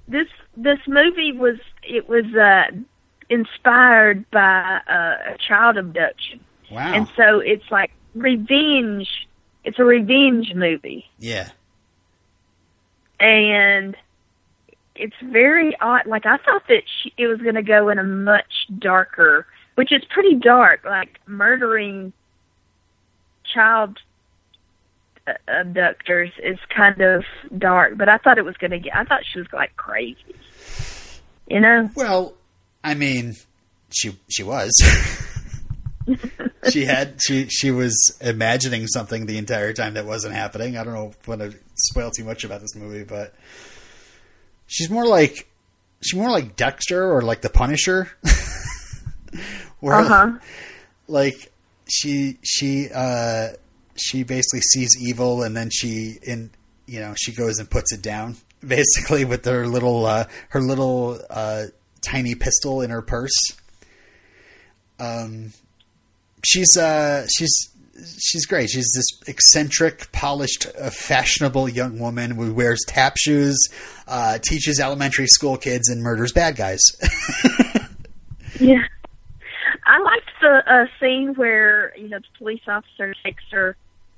[0.06, 0.26] This
[0.56, 2.64] this movie was it was uh,
[3.34, 6.92] inspired by uh, a child abduction, Wow.
[6.94, 9.08] and so it's like revenge.
[9.64, 11.06] It's a revenge movie.
[11.18, 11.48] yeah.
[13.20, 13.96] and
[14.96, 16.06] it's very odd.
[16.06, 19.90] Like I thought that she, it was going to go in a much darker, which
[19.92, 22.12] is pretty dark, like murdering
[23.52, 23.98] child
[25.26, 27.24] uh, abductors is kind of
[27.58, 27.96] dark.
[27.96, 28.94] But I thought it was going to get.
[28.96, 30.34] I thought she was like crazy.
[31.48, 31.90] You know?
[31.94, 32.34] Well,
[32.84, 33.34] I mean,
[33.90, 34.70] she she was.
[36.70, 40.76] she had she she was imagining something the entire time that wasn't happening.
[40.76, 43.34] I don't know want to spoil too much about this movie, but
[44.66, 45.48] she's more like
[46.02, 48.10] she's more like Dexter or like the Punisher.
[49.80, 50.32] Where Uh huh.
[51.08, 51.50] like
[51.88, 53.48] she she uh
[53.96, 56.50] she basically sees evil and then she in
[56.86, 61.18] you know she goes and puts it down basically with her little uh her little
[61.30, 61.64] uh
[62.04, 63.32] tiny pistol in her purse
[65.00, 65.52] um
[66.44, 67.70] she's uh she's
[68.18, 73.58] she's great she's this eccentric polished uh, fashionable young woman who wears tap shoes
[74.08, 76.80] uh teaches elementary school kids and murders bad guys
[78.60, 78.82] Yeah.
[79.86, 83.76] I liked the uh, scene where you know the police officer takes her,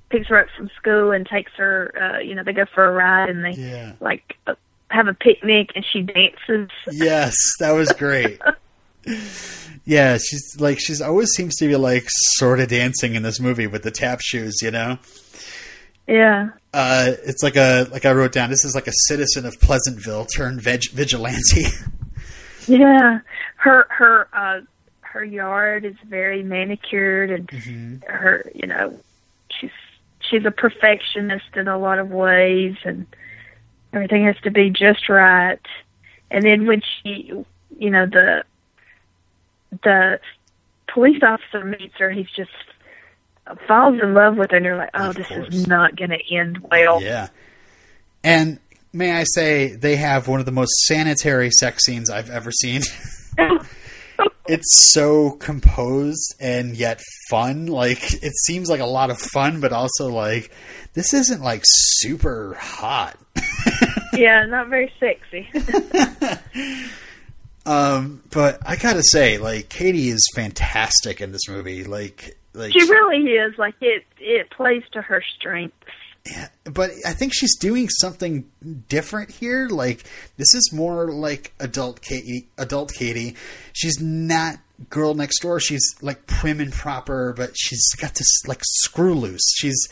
[0.09, 1.91] picks her up from school and takes her.
[1.99, 4.37] Uh, you know they go for a ride and they yeah like
[4.97, 6.69] have a picnic and she dances.
[6.91, 8.41] Yes, that was great.
[9.85, 13.67] yeah, she's like she's always seems to be like sort of dancing in this movie
[13.67, 14.97] with the tap shoes, you know.
[16.07, 16.49] Yeah.
[16.73, 18.49] Uh, it's like a like I wrote down.
[18.49, 21.65] This is like a citizen of Pleasantville turned veg- vigilante.
[22.67, 23.19] Yeah.
[23.55, 24.59] Her her uh
[24.99, 28.99] her yard is very manicured and her you know
[29.49, 29.71] she's
[30.19, 33.07] she's a perfectionist in a lot of ways and
[33.93, 35.59] everything has to be just right.
[36.31, 37.31] And then when she
[37.77, 38.43] you know the
[39.83, 40.19] the
[40.93, 42.49] police officer meets her, he's just
[43.67, 45.53] falls in love with her and you're like, Oh, Of this course.
[45.53, 47.01] is not gonna end well.
[47.01, 47.27] yeah,
[48.23, 48.59] and
[48.93, 52.81] may I say they have one of the most sanitary sex scenes I've ever seen.
[54.47, 57.67] it's so composed and yet fun.
[57.67, 60.51] Like it seems like a lot of fun, but also like
[60.93, 63.17] this isn't like super hot.
[64.13, 65.49] yeah, not very sexy.
[67.67, 71.83] Um, but I gotta say, like Katie is fantastic in this movie.
[71.83, 73.57] Like, like, she really is.
[73.57, 75.75] Like it it plays to her strengths.
[76.25, 78.49] yeah, but I think she's doing something
[78.87, 79.67] different here.
[79.67, 80.05] Like,
[80.37, 82.47] this is more like adult Katie.
[82.57, 83.35] Adult Katie.
[83.73, 84.59] She's not
[84.89, 85.59] girl next door.
[85.59, 89.53] She's like prim and proper, but she's got this like screw loose.
[89.57, 89.89] She's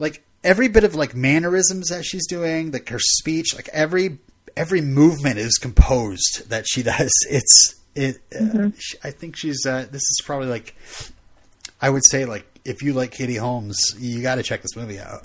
[0.00, 4.18] like every bit of like mannerisms that she's doing, like her speech, like every
[4.56, 7.10] every movement is composed that she does.
[7.28, 8.18] It's it.
[8.38, 9.66] Uh, sh I think she's.
[9.66, 10.76] Uh, this is probably like.
[11.80, 14.98] I would say like if you like Katie Holmes, you got to check this movie
[14.98, 15.22] out.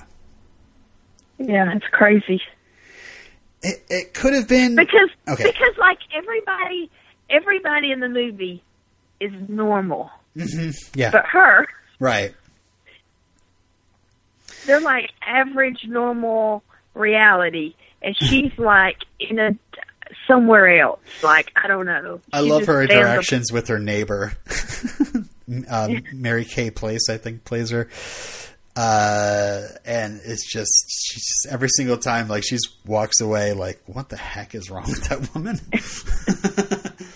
[1.37, 2.41] Yeah, it's crazy.
[3.61, 5.43] It, it could have been Because Okay.
[5.45, 6.89] because like everybody
[7.29, 8.63] everybody in the movie
[9.19, 10.09] is normal.
[10.95, 11.67] yeah But her,
[11.99, 12.33] right
[14.69, 16.63] they're like average normal
[16.93, 19.51] reality and she's like in a
[20.27, 20.99] somewhere else.
[21.23, 22.21] Like I don't know.
[22.31, 24.33] I She love her up- interactions with her neighbor.
[25.69, 27.89] um, Mary Kay Place, I think, plays her.
[28.75, 34.15] Uh, and it's just she's every single time like she's walks away like what the
[34.15, 35.59] heck is wrong with that woman?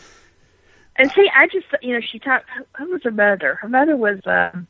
[0.95, 2.45] And see, I just you know she talked.
[2.78, 3.56] Who was her mother?
[3.56, 4.68] Her mother was um,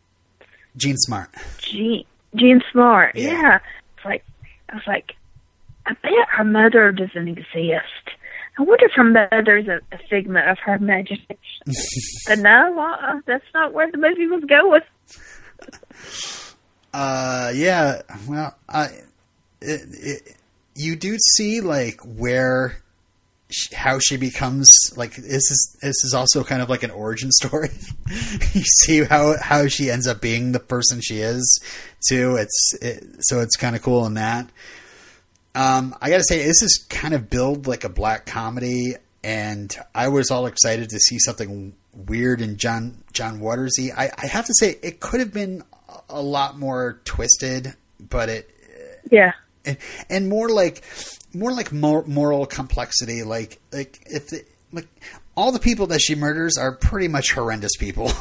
[0.78, 1.30] Jean Smart.
[1.60, 2.06] Jean
[2.36, 3.16] Jean Smart.
[3.16, 3.32] Yeah.
[3.32, 3.60] Yeah.
[3.98, 4.24] It's like
[4.70, 5.14] I was like,
[5.86, 8.10] I bet her mother doesn't exist.
[8.58, 11.38] I wonder if her mother's a, a figment of her imagination.
[12.28, 14.82] but no, uh, that's not where the movie was going.
[16.94, 18.04] Uh, yeah.
[18.28, 18.86] Well, I,
[19.62, 20.38] it, it,
[20.76, 22.78] you do see like where,
[23.50, 27.32] she, how she becomes like this is this is also kind of like an origin
[27.42, 27.70] story.
[28.54, 31.64] you see how how she ends up being the person she is
[32.08, 32.36] too.
[32.38, 34.50] It's it, so it's kind of cool in that.
[35.56, 40.08] Um, I gotta say, this is kind of billed like a black comedy, and I
[40.08, 43.92] was all excited to see something weird and John John Watersy.
[43.96, 45.64] I, I have to say, it could have been
[46.10, 48.50] a lot more twisted, but it
[49.12, 49.34] Yeah.
[49.64, 49.78] and,
[50.10, 50.82] and more like
[51.36, 53.22] more like mor- moral complexity.
[53.22, 54.88] Like like if the, like
[55.38, 58.12] all the people that she murders are pretty much horrendous people,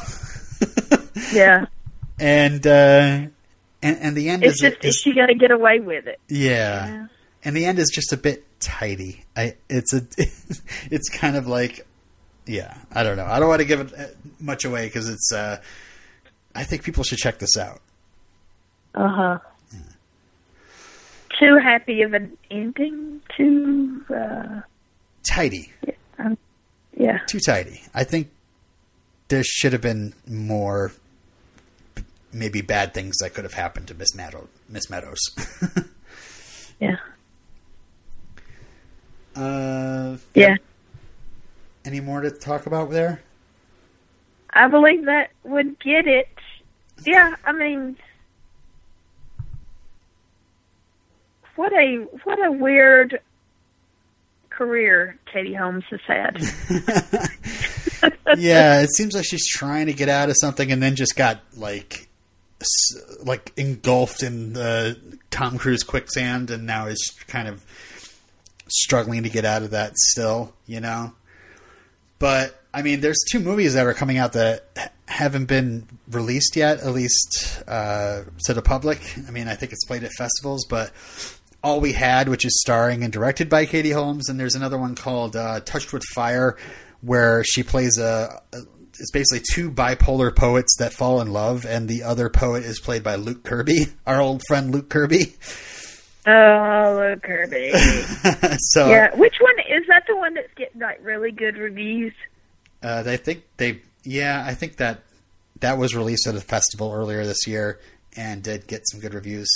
[1.33, 1.65] Yeah.
[2.19, 3.21] and uh,
[3.83, 6.19] and and the end It's is, just is she got to get away with it.
[6.29, 6.87] yeah.
[6.87, 7.07] Yeah.
[7.43, 9.23] and the end is just a bit tidy.
[9.35, 10.01] I it's a
[10.91, 11.85] it's kind of like
[12.45, 12.75] yeah.
[12.91, 13.25] I don't know.
[13.25, 14.05] I don't want to give it uh,
[14.39, 15.31] much away because it's.
[15.31, 15.61] uh
[16.55, 17.81] I think people should check this out.
[18.93, 19.39] Uh huh.
[21.39, 23.21] too happy of an ending.
[23.35, 24.61] Too, uh,
[25.27, 25.71] Tidy,
[26.95, 27.17] yeah.
[27.27, 27.81] too tidy.
[27.95, 28.29] I think
[29.29, 30.91] there should have been more,
[32.33, 35.19] maybe bad things that could have happened to Miss Meadow, Miss Meadows.
[36.79, 36.97] Yeah.
[39.35, 40.55] uh, Yeah.
[41.85, 43.21] any more to talk about there?
[44.49, 46.27] I believe that would get it.
[47.05, 47.95] Yeah, I mean,
[51.55, 53.19] what a what a weird
[54.49, 56.41] career Katie Holmes has had.
[58.37, 61.39] yeah, it seems like she's trying to get out of something and then just got
[61.55, 62.07] like
[63.23, 64.97] like engulfed in the
[65.31, 67.65] Tom Cruise quicksand and now is kind of
[68.67, 71.13] struggling to get out of that still, you know.
[72.19, 76.79] But I mean, there's two movies that are coming out that haven't been released yet,
[76.79, 78.99] at least uh, to the public.
[79.27, 80.91] I mean, I think it's played at festivals, but
[81.63, 84.95] all we had, which is starring and directed by Katie Holmes, and there's another one
[84.95, 86.57] called uh, Touched with Fire,
[87.01, 88.57] where she plays a, a.
[88.99, 93.03] It's basically two bipolar poets that fall in love, and the other poet is played
[93.03, 95.35] by Luke Kirby, our old friend Luke Kirby.
[96.27, 97.71] oh, Luke Kirby.
[98.59, 100.03] so Yeah, which one is that?
[100.07, 102.13] The one that's getting like really good reviews?
[102.83, 105.01] uh, they think they, yeah, I think that
[105.61, 107.79] that was released at a festival earlier this year
[108.15, 109.47] and did get some good reviews.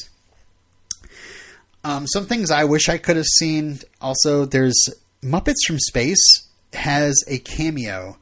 [1.83, 3.79] Um, some things I wish I could have seen.
[4.01, 4.77] Also, there's
[5.21, 8.17] Muppets from Space has a cameo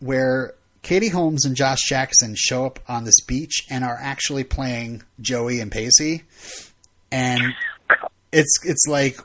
[0.00, 5.02] where Katie Holmes and Josh Jackson show up on this beach and are actually playing
[5.20, 6.24] Joey and Pacey,
[7.12, 7.54] and
[8.32, 9.20] it's it's like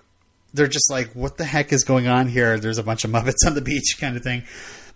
[0.54, 2.58] they're just like, what the heck is going on here?
[2.60, 4.44] There's a bunch of Muppets on the beach, kind of thing.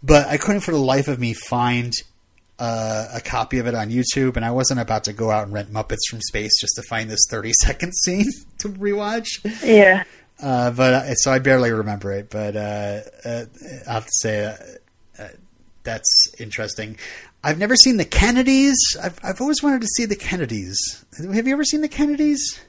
[0.01, 1.93] But I couldn't for the life of me find
[2.57, 5.53] uh, a copy of it on YouTube, and I wasn't about to go out and
[5.53, 8.25] rent Muppets from Space just to find this 30 second scene
[8.59, 9.27] to rewatch.
[9.63, 10.03] Yeah.
[10.41, 12.29] Uh, but so I barely remember it.
[12.29, 13.45] But uh, uh,
[13.87, 14.55] I have to say uh,
[15.83, 16.97] that's interesting.
[17.43, 18.77] I've never seen the Kennedys.
[19.01, 20.77] I've I've always wanted to see the Kennedys.
[21.33, 22.59] Have you ever seen the Kennedys?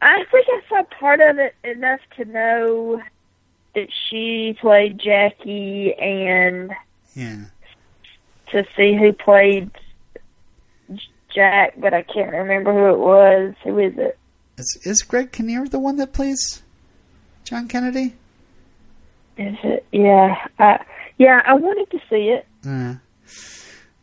[0.00, 3.02] I think I saw part of it enough to know
[3.74, 6.70] that she played Jackie and
[7.14, 7.44] Yeah.
[8.52, 9.70] to see who played
[11.34, 13.54] Jack, but I can't remember who it was.
[13.64, 14.18] Who is it?
[14.56, 16.62] Is, is Greg Kinnear the one that plays
[17.44, 18.14] John Kennedy?
[19.36, 19.86] Is it?
[19.92, 20.46] Yeah.
[20.58, 20.84] I,
[21.18, 22.46] yeah, I wanted to see it.
[22.66, 22.94] Uh,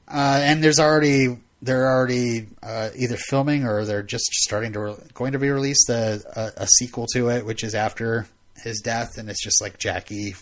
[0.07, 4.95] uh, and there's already they're already uh, either filming or they're just starting to re-
[5.13, 8.27] going to be released a, a, a sequel to it, which is after
[8.63, 10.35] his death, and it's just like Jackie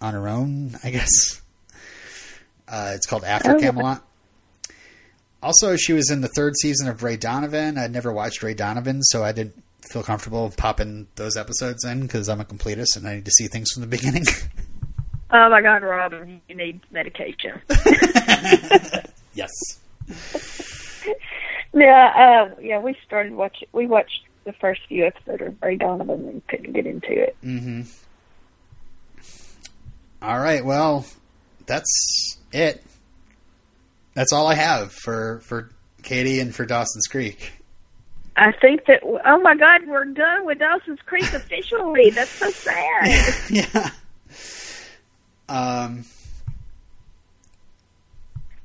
[0.00, 1.42] on her own, I guess.
[2.68, 3.60] Uh, it's called After Oh.
[3.60, 4.02] Camelot.
[5.42, 7.78] Also, she was in the third season of Ray Donovan.
[7.78, 12.28] I'd never watched Ray Donovan, so I didn't feel comfortable popping those episodes in because
[12.28, 14.24] I'm a completist and I need to see things from the beginning.
[15.30, 17.60] Oh my God, Robin, you need medication.
[19.34, 19.50] yes.
[21.74, 23.68] yeah, uh, yeah, we started watching.
[23.72, 27.36] We watched the first few episodes of Ray Donovan and couldn't get into it.
[27.44, 27.82] Mm-hmm.
[30.22, 30.64] All right.
[30.64, 31.04] Well,
[31.66, 32.82] that's it.
[34.14, 35.70] That's all I have for for
[36.02, 37.52] Katie and for Dawson's Creek.
[38.36, 39.00] I think that.
[39.02, 42.10] Oh my God, we're done with Dawson's Creek officially.
[42.10, 43.34] That's so sad.
[43.50, 43.90] yeah.
[45.48, 46.04] Um.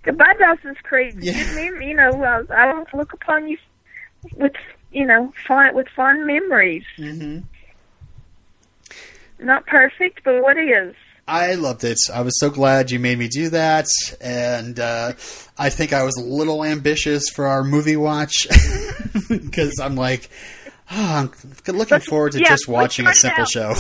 [0.04, 1.16] Goodbye, Dawson's Creek.
[1.20, 1.54] Yeah.
[1.54, 3.58] Mem- you know, uh, I will look upon you
[4.36, 4.54] with
[4.92, 6.84] you know fond with fond memories.
[6.98, 7.40] Mm-hmm.
[9.46, 10.96] Not perfect, but what is?
[11.28, 11.98] I loved it.
[12.14, 13.86] I was so glad you made me do that,
[14.20, 15.14] and uh,
[15.58, 18.48] I think I was a little ambitious for our movie watch
[19.30, 20.30] because I'm like,
[20.92, 21.30] oh,
[21.68, 23.76] I'm looking forward to yeah, just watching a simple show.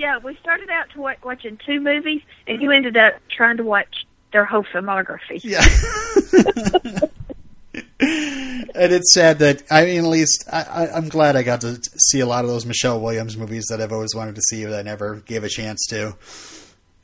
[0.00, 3.64] Yeah, we started out to wa- watching two movies, and you ended up trying to
[3.64, 5.40] watch their whole filmography.
[5.44, 5.60] Yeah.
[8.00, 11.80] and it's sad that I mean, at least I, I, I'm glad I got to
[12.10, 14.74] see a lot of those Michelle Williams movies that I've always wanted to see, but
[14.74, 16.08] I never gave a chance to.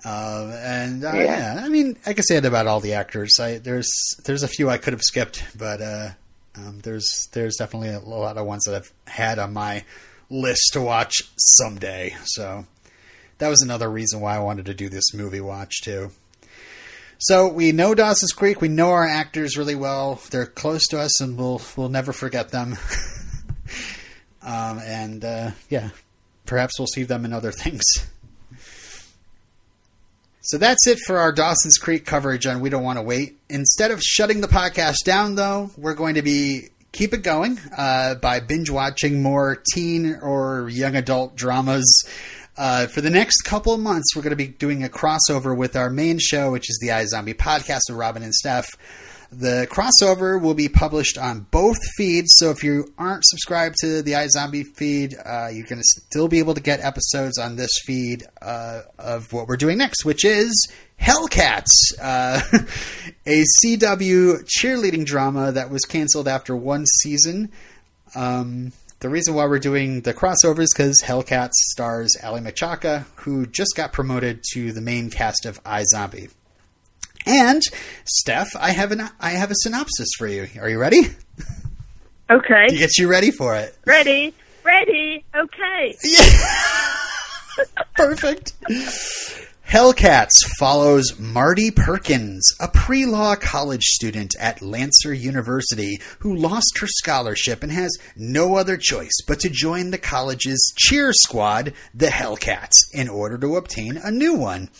[0.04, 1.54] Um, and uh, Yeah.
[1.56, 1.60] yeah.
[1.64, 3.38] I mean, I can say it about all the actors.
[3.40, 3.88] I, there's
[4.24, 6.08] there's a few I could have skipped, but uh,
[6.56, 9.84] um, there's there's definitely a lot of ones that I've had on my
[10.30, 12.14] list to watch someday.
[12.24, 12.64] So
[13.38, 16.10] that was another reason why I wanted to do this movie watch too.
[17.18, 18.60] So we know Dawson's Creek.
[18.60, 20.20] We know our actors really well.
[20.30, 22.76] They're close to us, and we'll we'll never forget them.
[24.42, 25.90] um, and uh, yeah,
[26.44, 27.82] perhaps we'll see them in other things.
[30.42, 33.36] So that's it for our Dawson's Creek coverage on We Don't Want to Wait.
[33.48, 38.14] Instead of shutting the podcast down, though, we're going to be keep it going uh,
[38.14, 42.04] by binge watching more teen or young adult dramas.
[42.56, 45.76] Uh, for the next couple of months, we're going to be doing a crossover with
[45.76, 48.66] our main show, which is the iZombie podcast with Robin and Steph.
[49.30, 54.12] The crossover will be published on both feeds, so if you aren't subscribed to the
[54.12, 58.24] iZombie feed, uh, you're going to still be able to get episodes on this feed
[58.40, 62.40] uh, of what we're doing next, which is Hellcats, uh,
[63.26, 67.50] a CW cheerleading drama that was canceled after one season.
[68.14, 73.46] Um, the reason why we're doing the crossovers is because Hellcats stars Aly Michalka, who
[73.46, 76.30] just got promoted to the main cast of iZombie.
[77.26, 77.60] And
[78.04, 80.48] Steph, I have an I have a synopsis for you.
[80.60, 81.08] Are you ready?
[82.30, 82.66] Okay.
[82.68, 83.76] To get you ready for it.
[83.84, 84.34] Ready?
[84.64, 85.24] Ready?
[85.34, 85.96] Okay.
[86.04, 87.64] Yeah.
[87.96, 88.52] Perfect.
[89.68, 90.30] Hellcats
[90.60, 97.64] follows Marti Perkins, a pre law college student at Lancer University who lost her scholarship
[97.64, 103.08] and has no other choice but to join the college's cheer squad, the Hellcats, in
[103.08, 104.70] order to obtain a new one.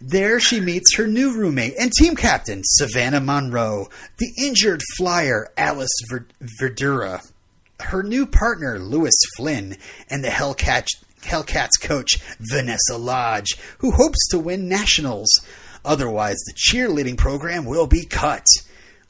[0.00, 3.88] There she meets her new roommate and team captain, Savannah Monroe,
[4.18, 5.96] the injured flyer, Alice
[6.60, 7.20] Verdura,
[7.78, 9.76] her new partner, Lewis Flynn,
[10.10, 10.88] and the Hellcat
[11.24, 15.30] Hellcats coach, Vanessa Lodge, who hopes to win nationals.
[15.84, 18.46] Otherwise, the cheerleading program will be cut.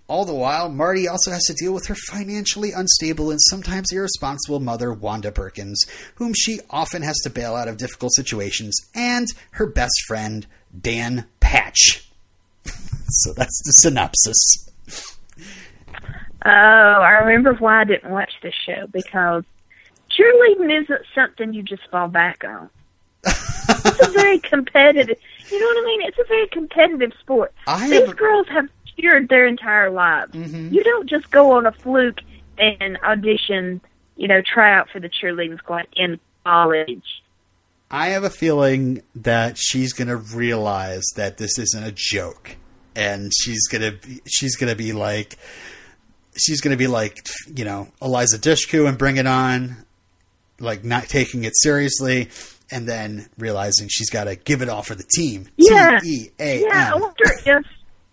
[0.07, 4.61] All the while, Marti also has to deal with her financially unstable and sometimes irresponsible
[4.61, 5.82] mother, Wanda Perkins,
[6.16, 10.47] whom she often has to bail out of difficult situations, and her best friend,
[10.78, 12.07] Dan Patch.
[12.66, 14.69] so that's the synopsis.
[16.45, 19.45] Oh, I remember why I didn't watch this show because
[20.16, 22.70] cheerleading isn't something you just fall back on.
[23.24, 25.19] it's a very competitive.
[25.51, 26.03] You know what I mean?
[26.03, 27.53] It's a very competitive sport.
[27.66, 28.66] I These have girls have
[28.97, 30.32] cheered their entire lives.
[30.35, 30.73] Mhm.
[30.73, 32.20] You don't just go on a fluke
[32.59, 33.81] and audition.
[34.16, 37.23] You know, try out for the cheerleading squad in college.
[37.91, 42.57] I have a feeling that she's going to realize that this isn't a joke,
[42.97, 45.36] and she's going to be, she's going to be like
[46.36, 49.77] she's going to be like you know Eliza Dushku and Bring It On,
[50.65, 52.28] like not taking it seriously,
[52.70, 55.47] and then realizing she's got to give it all for the team.
[55.57, 56.01] Yeah.
[56.01, 57.66] T A Yeah, I wonder if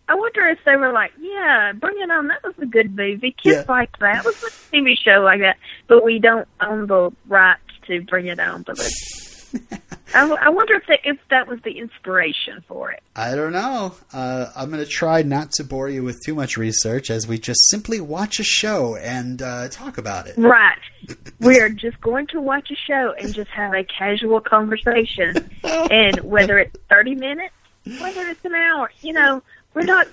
[0.07, 2.27] I wonder if they were like, yeah, Bring It On.
[2.27, 3.33] That was a good movie.
[3.41, 3.71] Kids Yeah.
[3.73, 4.19] liked that.
[4.19, 5.57] It was a TV show like that,
[5.87, 8.61] but we don't own the rights to Bring It On.
[8.63, 9.20] But let's-
[10.13, 13.01] I, I wonder if that if that was the inspiration for it.
[13.15, 13.95] I don't know.
[14.13, 17.39] Uh, I'm going to try not to bore you with too much research as we
[17.39, 20.37] just simply watch a show and uh, talk about it.
[20.37, 20.77] Right.
[21.39, 26.19] We are just going to watch a show and just have a casual conversation, and
[26.19, 27.55] whether it's thirty minutes,
[27.99, 29.41] whether it's an hour, you know,
[29.73, 30.07] we're not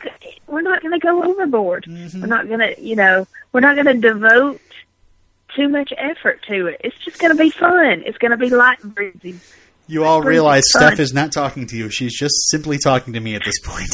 [0.46, 1.84] we're not going to go overboard.
[1.86, 4.60] We're not going to, you know, we're not going to devote
[5.58, 6.80] too much effort to it.
[6.84, 8.04] It's just going to be fun.
[8.06, 9.40] It's going to be light and breezy.
[9.88, 10.82] You all Pretty realize fun.
[10.82, 11.90] Steph is not talking to you.
[11.90, 13.90] She's just simply talking to me at this point.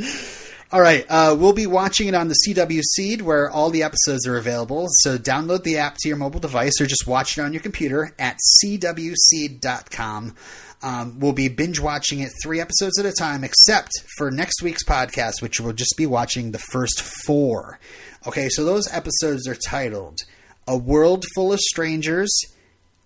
[0.72, 1.06] all right.
[1.08, 4.86] Uh, we'll be watching it on the CW Seed where all the episodes are available.
[4.88, 8.12] So download the app to your mobile device or just watch it on your computer
[8.18, 10.34] at cwseed.com.
[10.82, 14.84] Um, we'll be binge watching it three episodes at a time, except for next week's
[14.84, 17.78] podcast, which we'll just be watching the first four.
[18.26, 20.18] Okay, so those episodes are titled
[20.66, 22.30] A World Full of Strangers,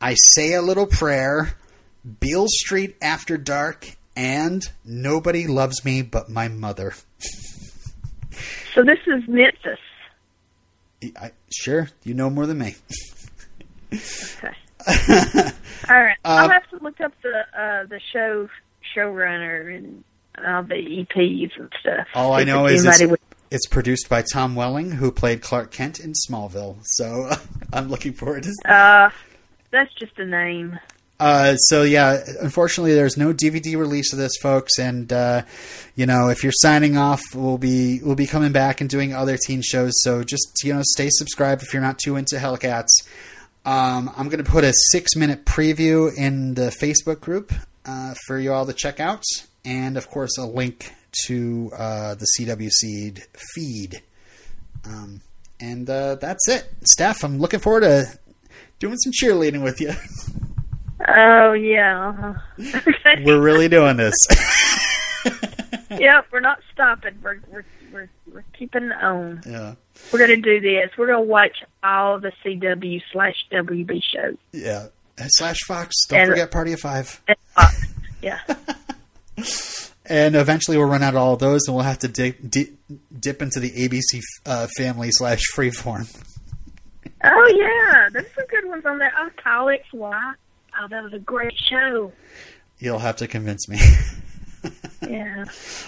[0.00, 1.54] I Say a Little Prayer,
[2.20, 6.94] Beale Street After Dark, and Nobody Loves Me But My Mother.
[8.74, 9.78] So this is Memphis.
[11.20, 12.76] I, sure, you know more than me.
[13.92, 14.54] Okay.
[15.90, 16.16] All right.
[16.24, 18.48] I'll Um, have to look up the uh, the show
[18.96, 20.04] showrunner and
[20.46, 22.06] all the EPs and stuff.
[22.14, 23.00] All I know is it's,
[23.50, 26.78] it's produced by Tom Welling, who played Clark Kent in Smallville.
[26.82, 27.30] So
[27.72, 29.10] I'm looking forward to Uh,
[29.70, 30.78] that's just a name.
[31.20, 34.78] Uh, so yeah, unfortunately, there's no DVD release of this, folks.
[34.78, 35.42] And uh,
[35.96, 39.36] you know, if you're signing off, we'll be we'll be coming back and doing other
[39.36, 39.92] teen shows.
[40.02, 42.88] So just you know, stay subscribed if you're not too into Hellcats.
[43.64, 47.52] Um, I'm going to put a six minute preview in the Facebook group
[47.84, 49.24] uh, for you all to check out,
[49.64, 50.92] and of course, a link
[51.26, 53.24] to uh, the CW Seed
[53.54, 54.02] feed.
[54.84, 55.20] Um,
[55.60, 57.24] and uh, that's it, Steph.
[57.24, 58.06] I'm looking forward to
[58.78, 59.92] doing some cheerleading with you.
[61.06, 62.34] Oh yeah.
[63.24, 64.14] We're really doing this.
[65.90, 67.18] yep, we're not stopping.
[67.22, 69.42] We're we're we're, we're keeping on.
[69.46, 69.74] yeah,
[70.12, 70.90] We're gonna do this.
[70.98, 74.36] We're gonna watch all the CW slash WB shows.
[74.52, 74.88] yeah.
[75.30, 75.94] Slash Fox.
[76.08, 77.20] Don't And- forget Party of Five.
[77.26, 77.86] And Fox.
[78.22, 78.38] Yeah.
[80.08, 82.70] and eventually we'll run out of all of those, and we'll have to dip, dip,
[83.18, 86.08] dip into the ABC uh, Family slash Freeform.
[87.24, 89.12] Oh yeah, there's some good ones on there.
[89.18, 90.34] Oh, Kyle XY?
[90.80, 92.12] Oh, that was a great show.
[92.78, 93.78] You'll have to convince me.
[95.08, 95.44] Yeah.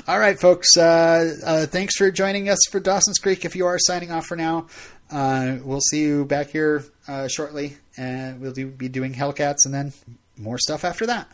[0.07, 0.77] All right, folks.
[0.77, 3.45] Uh, uh, thanks for joining us for Dawson's Creek.
[3.45, 4.69] If you are signing off for now,
[5.11, 9.75] uh, we'll see you back here uh, shortly, and we'll do, be doing Hellcats and
[9.75, 9.93] then
[10.39, 11.29] more stuff after that.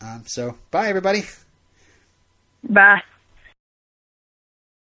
[0.00, 1.24] Um, so, bye, everybody.
[2.68, 3.02] Bye.